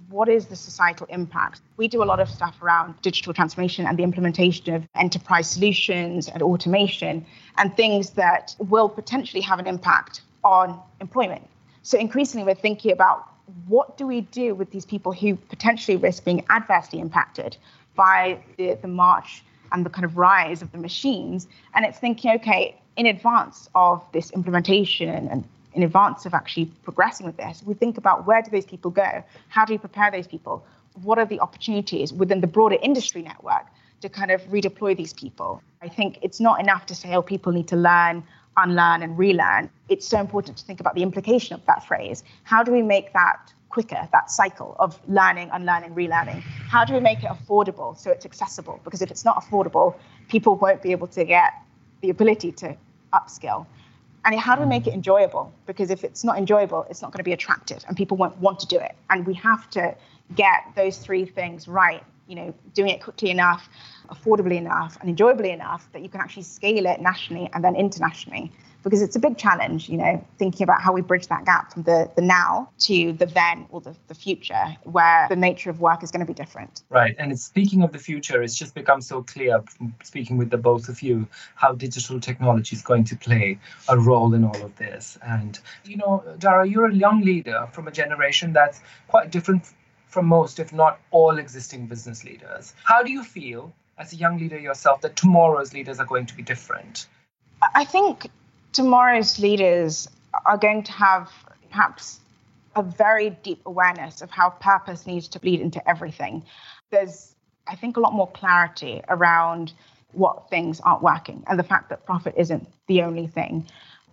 what 0.09 0.29
is 0.29 0.45
the 0.45 0.55
societal 0.55 1.07
impact? 1.09 1.61
We 1.75 1.87
do 1.87 2.01
a 2.01 2.05
lot 2.05 2.19
of 2.19 2.29
stuff 2.29 2.61
around 2.61 3.01
digital 3.01 3.33
transformation 3.33 3.85
and 3.85 3.97
the 3.97 4.03
implementation 4.03 4.73
of 4.73 4.87
enterprise 4.95 5.49
solutions 5.49 6.27
and 6.27 6.41
automation 6.41 7.25
and 7.57 7.75
things 7.75 8.11
that 8.11 8.55
will 8.59 8.89
potentially 8.89 9.41
have 9.41 9.59
an 9.59 9.67
impact 9.67 10.21
on 10.43 10.79
employment. 11.01 11.45
So 11.83 11.97
increasingly, 11.97 12.45
we're 12.45 12.55
thinking 12.55 12.91
about 12.91 13.27
what 13.67 13.97
do 13.97 14.07
we 14.07 14.21
do 14.21 14.55
with 14.55 14.71
these 14.71 14.85
people 14.85 15.11
who 15.11 15.35
potentially 15.35 15.97
risk 15.97 16.23
being 16.23 16.45
adversely 16.49 16.99
impacted 16.99 17.57
by 17.95 18.39
the, 18.57 18.77
the 18.81 18.87
march 18.87 19.43
and 19.71 19.85
the 19.85 19.89
kind 19.89 20.05
of 20.05 20.17
rise 20.17 20.61
of 20.61 20.71
the 20.71 20.77
machines. 20.77 21.47
And 21.73 21.85
it's 21.85 21.97
thinking, 21.97 22.31
okay, 22.35 22.79
in 22.95 23.05
advance 23.05 23.69
of 23.75 24.03
this 24.11 24.31
implementation 24.31 25.27
and 25.27 25.47
in 25.77 25.83
advance 25.83 26.25
of 26.25 26.33
actually 26.33 26.65
progressing 26.83 27.25
with 27.27 27.37
this, 27.37 27.61
we 27.63 27.75
think 27.75 27.97
about 27.99 28.25
where 28.25 28.41
do 28.41 28.49
those 28.49 28.65
people 28.65 28.89
go? 28.89 29.23
How 29.49 29.63
do 29.63 29.73
we 29.73 29.77
prepare 29.77 30.09
those 30.11 30.25
people? 30.25 30.65
What 31.03 31.19
are 31.19 31.25
the 31.25 31.39
opportunities 31.39 32.11
within 32.11 32.41
the 32.41 32.47
broader 32.47 32.77
industry 32.81 33.21
network 33.21 33.67
to 34.01 34.09
kind 34.09 34.31
of 34.31 34.41
redeploy 34.45 34.97
these 34.97 35.13
people? 35.13 35.61
I 35.83 35.87
think 35.87 36.17
it's 36.23 36.39
not 36.39 36.59
enough 36.59 36.87
to 36.87 36.95
say, 36.95 37.13
oh, 37.13 37.21
people 37.21 37.51
need 37.51 37.67
to 37.67 37.75
learn, 37.75 38.23
unlearn, 38.57 39.03
and 39.03 39.15
relearn. 39.19 39.69
It's 39.87 40.07
so 40.07 40.19
important 40.19 40.57
to 40.57 40.65
think 40.65 40.79
about 40.79 40.95
the 40.95 41.03
implication 41.03 41.53
of 41.53 41.63
that 41.67 41.85
phrase. 41.85 42.23
How 42.43 42.63
do 42.63 42.71
we 42.71 42.81
make 42.81 43.13
that 43.13 43.53
quicker, 43.69 44.09
that 44.11 44.31
cycle 44.31 44.75
of 44.79 44.99
learning, 45.07 45.51
unlearning, 45.53 45.93
relearning? 45.93 46.41
How 46.41 46.85
do 46.85 46.95
we 46.95 46.99
make 46.99 47.19
it 47.19 47.29
affordable 47.29 47.95
so 47.95 48.09
it's 48.09 48.25
accessible? 48.25 48.81
Because 48.83 49.03
if 49.03 49.11
it's 49.11 49.23
not 49.23 49.43
affordable, 49.43 49.93
people 50.27 50.55
won't 50.55 50.81
be 50.81 50.91
able 50.91 51.07
to 51.09 51.23
get 51.23 51.53
the 52.01 52.09
ability 52.09 52.51
to 52.53 52.75
upskill. 53.13 53.67
And 54.27 54.37
how 54.37 54.55
do 54.55 54.61
we 54.61 54.67
make 54.67 54.87
it 54.87 54.91
mm. 54.91 54.95
enjoyable? 54.95 55.53
Because 55.65 55.89
if 55.89 56.03
it's 56.03 56.25
not 56.25 56.37
enjoyable, 56.37 56.85
it's 56.89 57.01
not 57.01 57.11
going 57.11 57.19
to 57.19 57.23
be 57.23 57.31
attractive 57.31 57.83
and 57.87 57.95
people 57.95 58.17
won't 58.17 58.37
want 58.37 58.59
to 58.59 58.67
do 58.67 58.77
it. 58.77 58.93
And 59.09 59.25
we 59.25 59.33
have 59.35 59.69
to 59.71 59.95
get 60.35 60.63
those 60.75 60.97
three 60.97 61.25
things 61.25 61.67
right. 61.67 62.03
You 62.27 62.35
know, 62.35 62.53
doing 62.73 62.89
it 62.89 63.01
quickly 63.01 63.31
enough, 63.31 63.69
affordably 64.09 64.57
enough, 64.57 64.97
and 64.99 65.09
enjoyably 65.09 65.51
enough 65.51 65.89
that 65.93 66.01
you 66.01 66.09
can 66.09 66.19
actually 66.19 66.43
scale 66.43 66.85
it 66.85 66.99
nationally 66.99 67.49
and 67.53 67.63
then 67.63 67.77
internationally 67.77 68.51
because 68.87 69.01
it's 69.01 69.17
a 69.17 69.19
big 69.19 69.37
challenge, 69.37 69.89
you 69.89 69.97
know, 69.97 70.25
thinking 70.39 70.63
about 70.63 70.81
how 70.81 70.93
we 70.93 71.01
bridge 71.01 71.27
that 71.27 71.43
gap 71.43 71.73
from 71.73 71.83
the, 71.83 72.09
the 72.15 72.21
now 72.21 72.69
to 72.79 73.11
the 73.11 73.25
then 73.25 73.65
or 73.69 73.81
the, 73.81 73.93
the 74.07 74.15
future, 74.15 74.77
where 74.83 75.27
the 75.27 75.35
nature 75.35 75.69
of 75.69 75.81
work 75.81 76.03
is 76.03 76.09
going 76.09 76.21
to 76.21 76.25
be 76.25 76.33
different. 76.33 76.83
Right. 76.89 77.13
And 77.19 77.37
speaking 77.37 77.83
of 77.83 77.91
the 77.91 77.99
future, 77.99 78.41
it's 78.41 78.55
just 78.55 78.73
become 78.73 79.01
so 79.01 79.23
clear, 79.23 79.61
speaking 80.03 80.37
with 80.37 80.49
the 80.51 80.57
both 80.57 80.87
of 80.87 81.01
you, 81.01 81.27
how 81.55 81.73
digital 81.73 82.21
technology 82.21 82.77
is 82.77 82.81
going 82.81 83.03
to 83.03 83.17
play 83.17 83.59
a 83.89 83.99
role 83.99 84.33
in 84.33 84.45
all 84.45 84.63
of 84.63 84.73
this. 84.77 85.17
And, 85.21 85.59
you 85.83 85.97
know, 85.97 86.23
Dara, 86.39 86.65
you're 86.65 86.87
a 86.87 86.95
young 86.95 87.21
leader 87.21 87.67
from 87.73 87.89
a 87.89 87.91
generation 87.91 88.53
that's 88.53 88.79
quite 89.09 89.31
different 89.31 89.65
from 90.07 90.27
most, 90.27 90.59
if 90.59 90.71
not 90.71 90.99
all, 91.11 91.37
existing 91.37 91.87
business 91.87 92.23
leaders. 92.23 92.73
How 92.85 93.03
do 93.03 93.11
you 93.11 93.23
feel 93.23 93.73
as 93.97 94.13
a 94.13 94.15
young 94.15 94.37
leader 94.37 94.57
yourself 94.57 95.01
that 95.01 95.17
tomorrow's 95.17 95.73
leaders 95.73 95.99
are 95.99 96.05
going 96.05 96.25
to 96.27 96.35
be 96.35 96.43
different? 96.43 97.07
I 97.75 97.85
think 97.85 98.27
tomorrow's 98.77 99.39
leaders 99.39 100.07
are 100.45 100.55
going 100.55 100.83
to 100.83 100.91
have 100.91 101.31
perhaps 101.71 102.19
a 102.75 102.83
very 102.83 103.31
deep 103.31 103.59
awareness 103.65 104.21
of 104.21 104.29
how 104.29 104.51
purpose 104.51 105.07
needs 105.07 105.27
to 105.27 105.39
bleed 105.39 105.59
into 105.61 105.81
everything. 105.89 106.43
There's, 106.91 107.33
I 107.65 107.75
think, 107.75 107.97
a 107.97 107.99
lot 107.99 108.13
more 108.13 108.29
clarity 108.29 109.01
around 109.09 109.73
what 110.11 110.51
things 110.51 110.79
aren't 110.81 111.01
working 111.01 111.43
and 111.47 111.57
the 111.57 111.63
fact 111.63 111.89
that 111.89 112.05
profit 112.05 112.35
isn't 112.37 112.67
the 112.85 113.01
only 113.01 113.25
thing, 113.25 113.65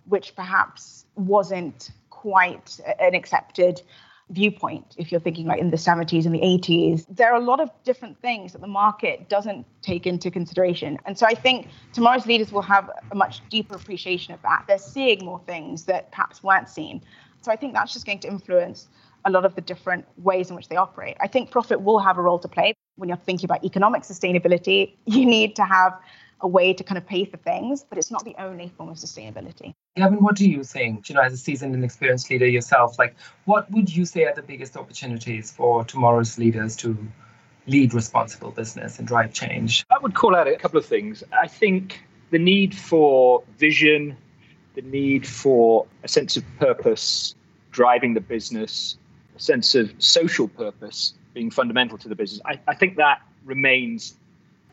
which 0.05 0.35
perhaps 0.35 1.05
wasn't 1.15 1.91
quite 2.09 2.79
an 2.99 3.13
accepted 3.13 3.83
viewpoint 4.29 4.95
if 4.97 5.11
you're 5.11 5.21
thinking 5.21 5.45
like 5.45 5.59
in 5.59 5.69
the 5.69 5.77
70s 5.77 6.25
and 6.25 6.33
the 6.33 6.39
80s 6.39 7.05
there 7.09 7.31
are 7.31 7.39
a 7.39 7.43
lot 7.43 7.59
of 7.59 7.69
different 7.83 8.19
things 8.21 8.53
that 8.53 8.61
the 8.61 8.67
market 8.67 9.29
doesn't 9.29 9.65
take 9.83 10.07
into 10.07 10.31
consideration. 10.31 10.97
And 11.05 11.17
so 11.17 11.27
i 11.27 11.35
think 11.35 11.67
tomorrow's 11.93 12.25
leaders 12.25 12.51
will 12.51 12.63
have 12.63 12.89
a 13.11 13.15
much 13.15 13.47
deeper 13.49 13.75
appreciation 13.75 14.33
of 14.33 14.41
that. 14.41 14.65
They're 14.67 14.79
seeing 14.79 15.23
more 15.23 15.41
things 15.45 15.83
that 15.85 16.11
perhaps 16.11 16.41
weren't 16.41 16.69
seen. 16.69 17.01
So 17.41 17.51
i 17.51 17.55
think 17.55 17.73
that's 17.73 17.93
just 17.93 18.05
going 18.05 18.19
to 18.19 18.27
influence 18.27 18.87
a 19.25 19.29
lot 19.29 19.45
of 19.45 19.55
the 19.55 19.61
different 19.61 20.05
ways 20.17 20.49
in 20.49 20.55
which 20.55 20.69
they 20.69 20.75
operate. 20.75 21.17
I 21.19 21.27
think 21.27 21.51
profit 21.51 21.81
will 21.81 21.99
have 21.99 22.17
a 22.17 22.21
role 22.21 22.37
to 22.39 22.47
play. 22.47 22.75
When 22.95 23.09
you're 23.09 23.17
thinking 23.17 23.45
about 23.45 23.63
economic 23.63 24.03
sustainability 24.03 24.95
you 25.05 25.25
need 25.25 25.55
to 25.57 25.65
have 25.65 25.93
a 26.41 26.47
way 26.47 26.73
to 26.73 26.83
kind 26.83 26.97
of 26.97 27.05
pay 27.05 27.25
for 27.25 27.37
things, 27.37 27.85
but 27.87 27.97
it's 27.97 28.11
not 28.11 28.23
the 28.25 28.35
only 28.37 28.69
form 28.77 28.89
of 28.89 28.97
sustainability. 28.97 29.73
Gavin, 29.95 30.21
what 30.21 30.35
do 30.35 30.49
you 30.49 30.63
think? 30.63 31.09
You 31.09 31.15
know, 31.15 31.21
as 31.21 31.33
a 31.33 31.37
seasoned 31.37 31.73
and 31.73 31.83
experienced 31.83 32.29
leader 32.29 32.47
yourself, 32.47 32.99
like 32.99 33.15
what 33.45 33.69
would 33.71 33.95
you 33.95 34.05
say 34.05 34.25
are 34.25 34.33
the 34.33 34.41
biggest 34.41 34.75
opportunities 34.75 35.51
for 35.51 35.85
tomorrow's 35.85 36.37
leaders 36.37 36.75
to 36.77 36.97
lead 37.67 37.93
responsible 37.93 38.51
business 38.51 38.99
and 38.99 39.07
drive 39.07 39.33
change? 39.33 39.85
I 39.89 39.97
would 39.99 40.13
call 40.13 40.35
out 40.35 40.47
a 40.47 40.55
couple 40.57 40.77
of 40.77 40.85
things. 40.85 41.23
I 41.31 41.47
think 41.47 42.03
the 42.31 42.39
need 42.39 42.75
for 42.75 43.43
vision, 43.57 44.17
the 44.75 44.81
need 44.81 45.25
for 45.25 45.87
a 46.03 46.07
sense 46.07 46.35
of 46.37 46.43
purpose 46.59 47.35
driving 47.71 48.13
the 48.13 48.21
business, 48.21 48.97
a 49.35 49.39
sense 49.39 49.75
of 49.75 49.91
social 49.99 50.47
purpose 50.47 51.13
being 51.33 51.51
fundamental 51.51 51.97
to 51.97 52.07
the 52.07 52.15
business. 52.15 52.41
I, 52.45 52.59
I 52.67 52.75
think 52.75 52.97
that 52.97 53.21
remains 53.43 54.15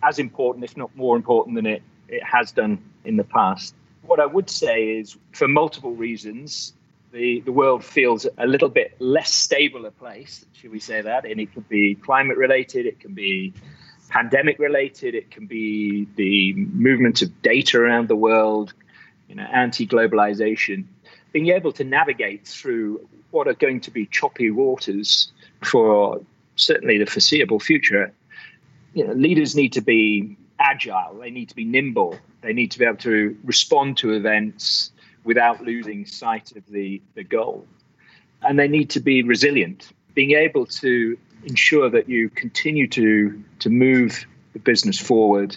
as 0.03 0.19
important, 0.19 0.65
if 0.65 0.77
not 0.77 0.95
more 0.97 1.17
important, 1.17 1.57
than 1.57 1.67
it, 1.67 1.83
it 2.09 2.23
has 2.23 2.53
done 2.53 2.83
in 3.05 3.17
the 3.17 3.25
past. 3.25 3.75
What 4.03 4.21
I 4.21 4.27
would 4.27 4.51
say 4.51 4.99
is, 4.99 5.17
for 5.33 5.49
multiple 5.49 5.93
reasons, 5.93 6.75
the, 7.13 7.41
the 7.41 7.53
world 7.53 7.85
feels 7.85 8.27
a 8.39 8.47
little 8.47 8.69
bit 8.69 8.97
less 8.99 9.33
stable 9.33 9.87
a 9.87 9.91
place, 9.91 10.45
should 10.55 10.73
we 10.73 10.81
say 10.81 11.03
that? 11.03 11.25
And 11.25 11.41
it 11.41 11.53
could 11.55 11.69
be 11.69 11.95
climate 11.95 12.37
related, 12.37 12.87
it 12.87 13.01
can 13.01 13.15
be 13.15 13.53
pandemic 14.09 14.59
related, 14.59 15.15
it 15.15 15.31
can 15.31 15.47
be 15.47 16.07
the 16.17 16.55
movement 16.55 17.23
of 17.23 17.43
data 17.43 17.79
around 17.79 18.09
the 18.09 18.17
world, 18.17 18.75
you 19.29 19.35
know, 19.35 19.45
anti 19.45 19.87
globalization. 19.87 20.85
Being 21.33 21.49
able 21.49 21.73
to 21.73 21.85
navigate 21.85 22.47
through 22.47 23.07
what 23.31 23.47
are 23.47 23.55
going 23.55 23.81
to 23.81 23.91
be 23.91 24.07
choppy 24.07 24.51
waters 24.51 25.33
for 25.63 26.21
certainly 26.57 26.99
the 26.99 27.07
foreseeable 27.07 27.59
future, 27.59 28.13
you 28.95 29.07
know, 29.07 29.13
leaders 29.15 29.55
need 29.55 29.73
to 29.75 29.81
be 29.81 30.37
agile, 30.59 31.19
they 31.19 31.31
need 31.31 31.49
to 31.49 31.57
be 31.57 31.65
nimble, 31.65 32.19
they 32.41 32.53
need 32.53 32.71
to 32.73 32.79
be 32.79 32.85
able 32.85 32.97
to 32.99 33.37
respond 33.45 33.97
to 33.99 34.13
events 34.13 34.93
without 35.25 35.63
losing 35.63 36.05
sight 36.07 36.53
of 36.57 36.67
the, 36.67 37.01
the 37.15 37.25
goal. 37.25 37.67
And 38.43 38.59
they 38.59 38.69
need 38.69 38.91
to 38.91 39.01
be 39.01 39.23
resilient, 39.23 39.91
being 40.15 40.33
able 40.33 40.67
to 40.67 41.17
ensure 41.45 41.89
that 41.91 42.09
you 42.09 42.29
continue 42.31 42.89
to, 42.89 43.43
to 43.61 43.71
move 43.71 44.27
the 44.53 44.59
business 44.59 44.99
forward, 44.99 45.57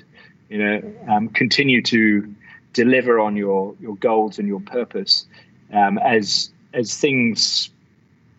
you 0.49 0.57
know, 0.57 0.93
um, 1.07 1.29
continue 1.29 1.81
to 1.83 2.33
deliver 2.73 3.19
on 3.19 3.35
your, 3.35 3.75
your 3.79 3.95
goals 3.97 4.37
and 4.37 4.47
your 4.47 4.59
purpose 4.59 5.25
um, 5.73 5.97
as, 5.97 6.51
as 6.73 6.95
things 6.97 7.69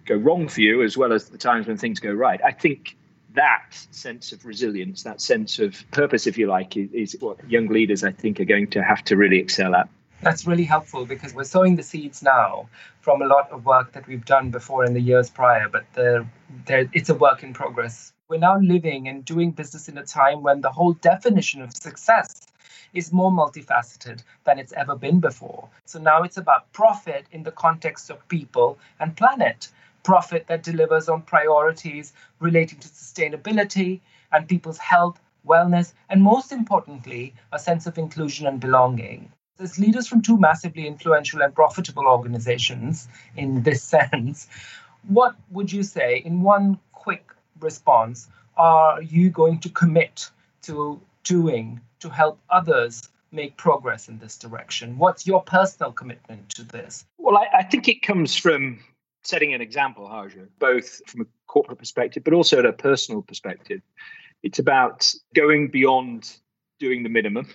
go 0.05 0.15
wrong 0.15 0.49
for 0.49 0.61
you, 0.61 0.83
as 0.83 0.97
well 0.97 1.13
as 1.13 1.29
the 1.29 1.39
times 1.39 1.67
when 1.67 1.77
things 1.77 1.99
go 2.01 2.13
right. 2.13 2.41
I 2.45 2.53
think 2.53 2.97
that 3.37 3.87
sense 3.91 4.33
of 4.33 4.45
resilience, 4.45 5.05
that 5.05 5.21
sense 5.21 5.59
of 5.59 5.89
purpose, 5.93 6.27
if 6.27 6.37
you 6.37 6.49
like, 6.49 6.77
is, 6.77 7.17
what 7.21 7.49
young 7.49 7.69
leaders, 7.69 8.05
I 8.05 8.11
think, 8.11 8.41
are 8.41 8.45
going 8.45 8.69
to 8.71 8.83
have 8.83 9.03
to 9.05 9.17
really 9.17 9.39
excel 9.39 9.75
at. 9.75 9.89
That's 10.23 10.47
really 10.47 10.65
helpful 10.65 11.07
because 11.07 11.35
we're 11.35 11.45
sowing 11.45 11.77
the 11.77 11.83
seeds 11.83 12.23
now 12.23 12.69
from 13.01 13.23
a 13.23 13.27
lot 13.27 13.51
of 13.51 13.65
work 13.65 13.93
that 13.93 14.07
we've 14.09 14.25
done 14.25 14.51
before 14.51 14.85
in 14.85 14.95
the 14.95 15.01
years 15.01 15.31
prior, 15.31 15.69
but 15.69 15.85
the, 15.95 16.27
the, 16.67 16.89
it's 16.93 17.11
a 17.11 17.15
work 17.15 17.43
in 17.43 17.53
progress. 17.53 18.13
We're 18.29 18.39
now 18.39 18.59
living 18.59 19.09
and 19.09 19.25
doing 19.25 19.53
business 19.53 19.89
in 19.89 19.99
a 19.99 20.05
time 20.05 20.43
when 20.43 20.63
the 20.63 20.71
whole 20.71 20.95
definition 20.95 21.63
of 21.63 21.73
success 21.73 22.49
is 22.95 23.13
more 23.13 23.31
multifaceted 23.31 24.23
than 24.45 24.59
it's 24.59 24.73
ever 24.73 24.97
been 24.97 25.21
before. 25.21 25.69
So 25.85 25.99
now 25.99 26.23
it's 26.23 26.39
about 26.39 26.73
profit 26.73 27.27
in 27.31 27.43
the 27.43 27.53
context 27.53 28.11
of 28.11 28.27
people 28.29 28.79
and 28.99 29.17
planet. 29.17 29.69
Profit 30.07 30.47
that 30.47 30.63
delivers 30.63 31.09
on 31.09 31.23
priorities 31.23 32.13
relating 32.39 32.79
to 32.79 32.87
sustainability 32.87 34.01
and 34.31 34.47
people's 34.47 34.79
health, 34.79 35.19
wellness, 35.45 35.95
and 36.09 36.23
most 36.23 36.53
importantly, 36.53 37.35
a 37.51 37.59
sense 37.59 37.89
of 37.89 37.99
inclusion 37.99 38.47
and 38.47 38.61
belonging. 38.61 39.33
As 39.59 39.81
leaders 39.81 40.07
from 40.07 40.23
two 40.23 40.39
massively 40.39 40.87
influential 40.87 41.43
and 41.43 41.53
profitable 41.53 42.07
organizations, 42.07 43.09
in 43.37 43.65
this 43.65 43.83
sense, 43.97 44.47
what 45.09 45.35
would 45.51 45.73
you 45.73 45.83
say, 45.83 46.23
in 46.25 46.41
one 46.41 46.79
quick 46.93 47.33
response, 47.59 48.29
are 48.57 49.03
you 49.03 49.29
going 49.29 49.59
to 49.59 49.69
commit 49.71 50.31
to 50.63 51.01
doing 51.25 51.81
to 51.99 52.09
help 52.09 52.39
others 52.49 53.09
make 53.33 53.57
progress 53.57 54.09
in 54.09 54.21
this 54.21 54.39
direction? 54.39 54.99
What's 54.99 55.27
your 55.27 55.43
personal 55.43 55.91
commitment 55.91 56.49
to 56.51 56.63
this? 56.63 57.05
Well, 57.19 57.37
I, 57.37 57.59
I 57.59 57.63
think 57.65 57.89
it 57.89 58.03
comes 58.03 58.37
from 58.37 58.79
setting 59.27 59.55
an 59.55 59.61
example, 59.61 60.09
Harjo, 60.09 60.49
both 60.59 61.01
from 61.07 61.23
a 61.23 61.25
corporate 61.47 61.79
perspective, 61.79 62.25
but 62.25 62.35
also 62.35 62.59
at 62.59 62.67
a 62.67 62.73
personal 62.73 63.23
perspective. 63.23 63.81
It's 64.43 64.59
about 64.59 65.13
going 65.35 65.69
beyond 65.69 66.37
doing 66.79 67.03
the 67.03 67.09
minimum 67.09 67.49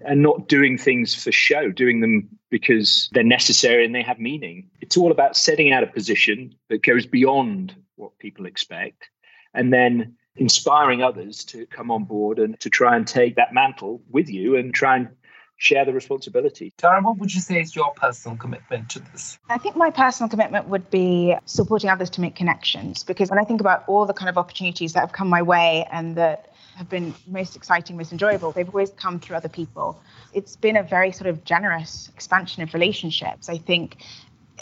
and 0.00 0.22
not 0.22 0.48
doing 0.48 0.76
things 0.76 1.14
for 1.14 1.32
show, 1.32 1.70
doing 1.70 2.00
them 2.00 2.28
because 2.50 3.08
they're 3.12 3.24
necessary 3.24 3.84
and 3.84 3.94
they 3.94 4.02
have 4.02 4.18
meaning. 4.18 4.68
It's 4.80 4.96
all 4.96 5.10
about 5.10 5.36
setting 5.36 5.72
out 5.72 5.82
a 5.82 5.86
position 5.86 6.54
that 6.68 6.82
goes 6.82 7.06
beyond 7.06 7.74
what 7.96 8.18
people 8.18 8.46
expect 8.46 9.08
and 9.54 9.72
then 9.72 10.16
inspiring 10.36 11.02
others 11.02 11.44
to 11.44 11.66
come 11.66 11.90
on 11.90 12.04
board 12.04 12.38
and 12.38 12.60
to 12.60 12.68
try 12.68 12.94
and 12.94 13.06
take 13.06 13.36
that 13.36 13.54
mantle 13.54 14.02
with 14.10 14.28
you 14.28 14.56
and 14.56 14.74
try 14.74 14.96
and 14.96 15.08
share 15.56 15.84
the 15.84 15.92
responsibility. 15.92 16.72
Dara, 16.76 17.02
what 17.02 17.18
would 17.18 17.34
you 17.34 17.40
say 17.40 17.60
is 17.60 17.74
your 17.74 17.92
personal 17.94 18.36
commitment 18.36 18.90
to 18.90 18.98
this? 18.98 19.38
I 19.48 19.58
think 19.58 19.76
my 19.76 19.90
personal 19.90 20.28
commitment 20.28 20.68
would 20.68 20.90
be 20.90 21.34
supporting 21.46 21.90
others 21.90 22.10
to 22.10 22.20
make 22.20 22.34
connections 22.34 23.02
because 23.04 23.30
when 23.30 23.38
I 23.38 23.44
think 23.44 23.60
about 23.60 23.84
all 23.86 24.06
the 24.06 24.12
kind 24.12 24.28
of 24.28 24.36
opportunities 24.36 24.92
that 24.92 25.00
have 25.00 25.12
come 25.12 25.28
my 25.28 25.42
way 25.42 25.86
and 25.90 26.16
that 26.16 26.52
have 26.76 26.88
been 26.90 27.14
most 27.26 27.56
exciting, 27.56 27.96
most 27.96 28.12
enjoyable, 28.12 28.52
they've 28.52 28.68
always 28.68 28.90
come 28.90 29.18
through 29.18 29.36
other 29.36 29.48
people. 29.48 30.00
It's 30.34 30.56
been 30.56 30.76
a 30.76 30.82
very 30.82 31.10
sort 31.10 31.28
of 31.28 31.42
generous 31.44 32.10
expansion 32.14 32.62
of 32.62 32.74
relationships. 32.74 33.48
I 33.48 33.56
think, 33.56 34.02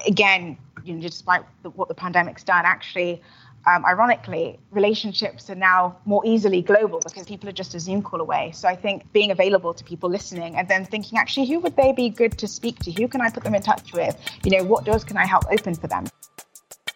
again, 0.07 0.57
you 0.85 0.95
know, 0.95 1.03
despite 1.03 1.43
the, 1.63 1.71
what 1.71 1.89
the 1.89 1.95
pandemic's 1.95 2.45
done, 2.45 2.65
actually, 2.65 3.21
um, 3.67 3.85
ironically, 3.87 4.59
relationships 4.71 5.49
are 5.49 5.55
now 5.55 5.97
more 6.05 6.25
easily 6.27 6.61
global 6.61 7.01
because 7.01 7.27
people 7.27 7.49
are 7.49 7.53
just 7.53 7.75
a 7.75 7.81
Zoom 7.81 8.03
call 8.03 8.21
away. 8.21 8.53
So 8.53 8.69
I 8.69 8.77
think 8.77 9.11
being 9.13 9.31
available 9.31 9.73
to 9.73 9.85
people 9.85 10.11
listening 10.11 10.57
and 10.57 10.69
then 10.69 10.85
thinking, 10.85 11.19
actually, 11.19 11.47
who 11.47 11.61
would 11.61 11.77
they 11.77 11.93
be 11.93 12.11
good 12.11 12.37
to 12.39 12.47
speak 12.47 12.79
to? 12.81 12.93
Who 12.93 13.09
can 13.09 13.21
I 13.21 13.31
put 13.31 13.45
them 13.45 13.55
in 13.55 13.63
touch 13.63 13.93
with? 13.93 14.17
You 14.45 14.59
know, 14.59 14.65
what 14.65 14.85
doors 14.85 15.05
can 15.05 15.17
I 15.17 15.27
help 15.27 15.45
open 15.51 15.75
for 15.75 15.87
them? 15.87 16.07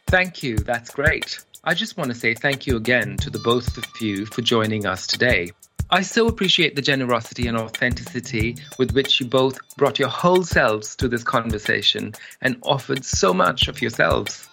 Thank 0.08 0.42
you. 0.42 0.58
That's 0.58 0.90
great. 0.90 1.44
I 1.64 1.74
just 1.74 1.96
want 1.96 2.10
to 2.10 2.16
say 2.16 2.34
thank 2.34 2.66
you 2.66 2.76
again 2.76 3.16
to 3.18 3.30
the 3.30 3.38
both 3.38 3.76
of 3.76 3.84
you 4.00 4.26
for 4.26 4.42
joining 4.42 4.86
us 4.86 5.06
today. 5.06 5.50
I 5.90 6.02
so 6.02 6.28
appreciate 6.28 6.76
the 6.76 6.82
generosity 6.82 7.46
and 7.46 7.56
authenticity 7.56 8.56
with 8.78 8.92
which 8.92 9.20
you 9.20 9.26
both 9.26 9.58
brought 9.76 9.98
your 9.98 10.10
whole 10.10 10.44
selves 10.44 10.94
to 10.96 11.08
this 11.08 11.24
conversation 11.24 12.14
and 12.42 12.58
offered 12.62 13.06
so 13.06 13.32
much 13.32 13.68
of 13.68 13.80
yourselves. 13.80 14.48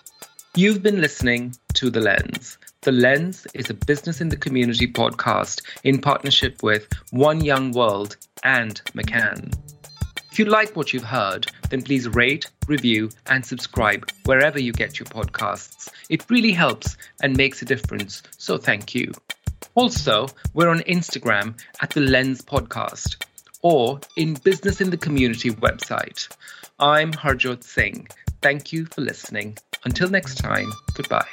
You've 0.55 0.81
been 0.81 1.01
listening 1.01 1.53
to 1.85 1.91
The 1.91 2.01
Lens. 2.01 2.57
The 2.81 2.91
Lens 2.91 3.45
is 3.53 3.69
a 3.69 3.75
business 3.75 4.19
in 4.19 4.29
the 4.29 4.37
community 4.37 4.87
podcast 4.87 5.61
in 5.83 6.01
partnership 6.01 6.63
with 6.63 6.87
One 7.11 7.43
Young 7.43 7.73
World 7.73 8.17
and 8.43 8.81
McCann. 8.95 9.53
If 10.31 10.39
you 10.39 10.45
like 10.45 10.75
what 10.75 10.93
you've 10.93 11.03
heard, 11.03 11.45
then 11.69 11.83
please 11.83 12.07
rate, 12.09 12.49
review, 12.67 13.11
and 13.27 13.45
subscribe 13.45 14.09
wherever 14.23 14.59
you 14.59 14.73
get 14.73 14.97
your 14.97 15.05
podcasts. 15.05 15.89
It 16.09 16.27
really 16.27 16.53
helps 16.53 16.97
and 17.21 17.37
makes 17.37 17.61
a 17.61 17.65
difference, 17.65 18.23
so 18.31 18.57
thank 18.57 18.95
you. 18.95 19.11
Also, 19.75 20.27
we're 20.55 20.69
on 20.69 20.79
Instagram 20.79 21.53
at 21.81 21.91
the 21.91 22.01
Lens 22.01 22.41
Podcast 22.41 23.23
or 23.61 23.99
in 24.17 24.33
Business 24.33 24.81
in 24.81 24.89
the 24.89 24.97
Community 24.97 25.51
website. 25.51 26.35
I'm 26.79 27.11
Harjot 27.11 27.63
Singh. 27.63 28.07
Thank 28.41 28.73
you 28.73 28.85
for 28.85 29.01
listening. 29.01 29.59
Until 29.83 30.09
next 30.09 30.39
time, 30.39 30.71
goodbye. 30.95 31.27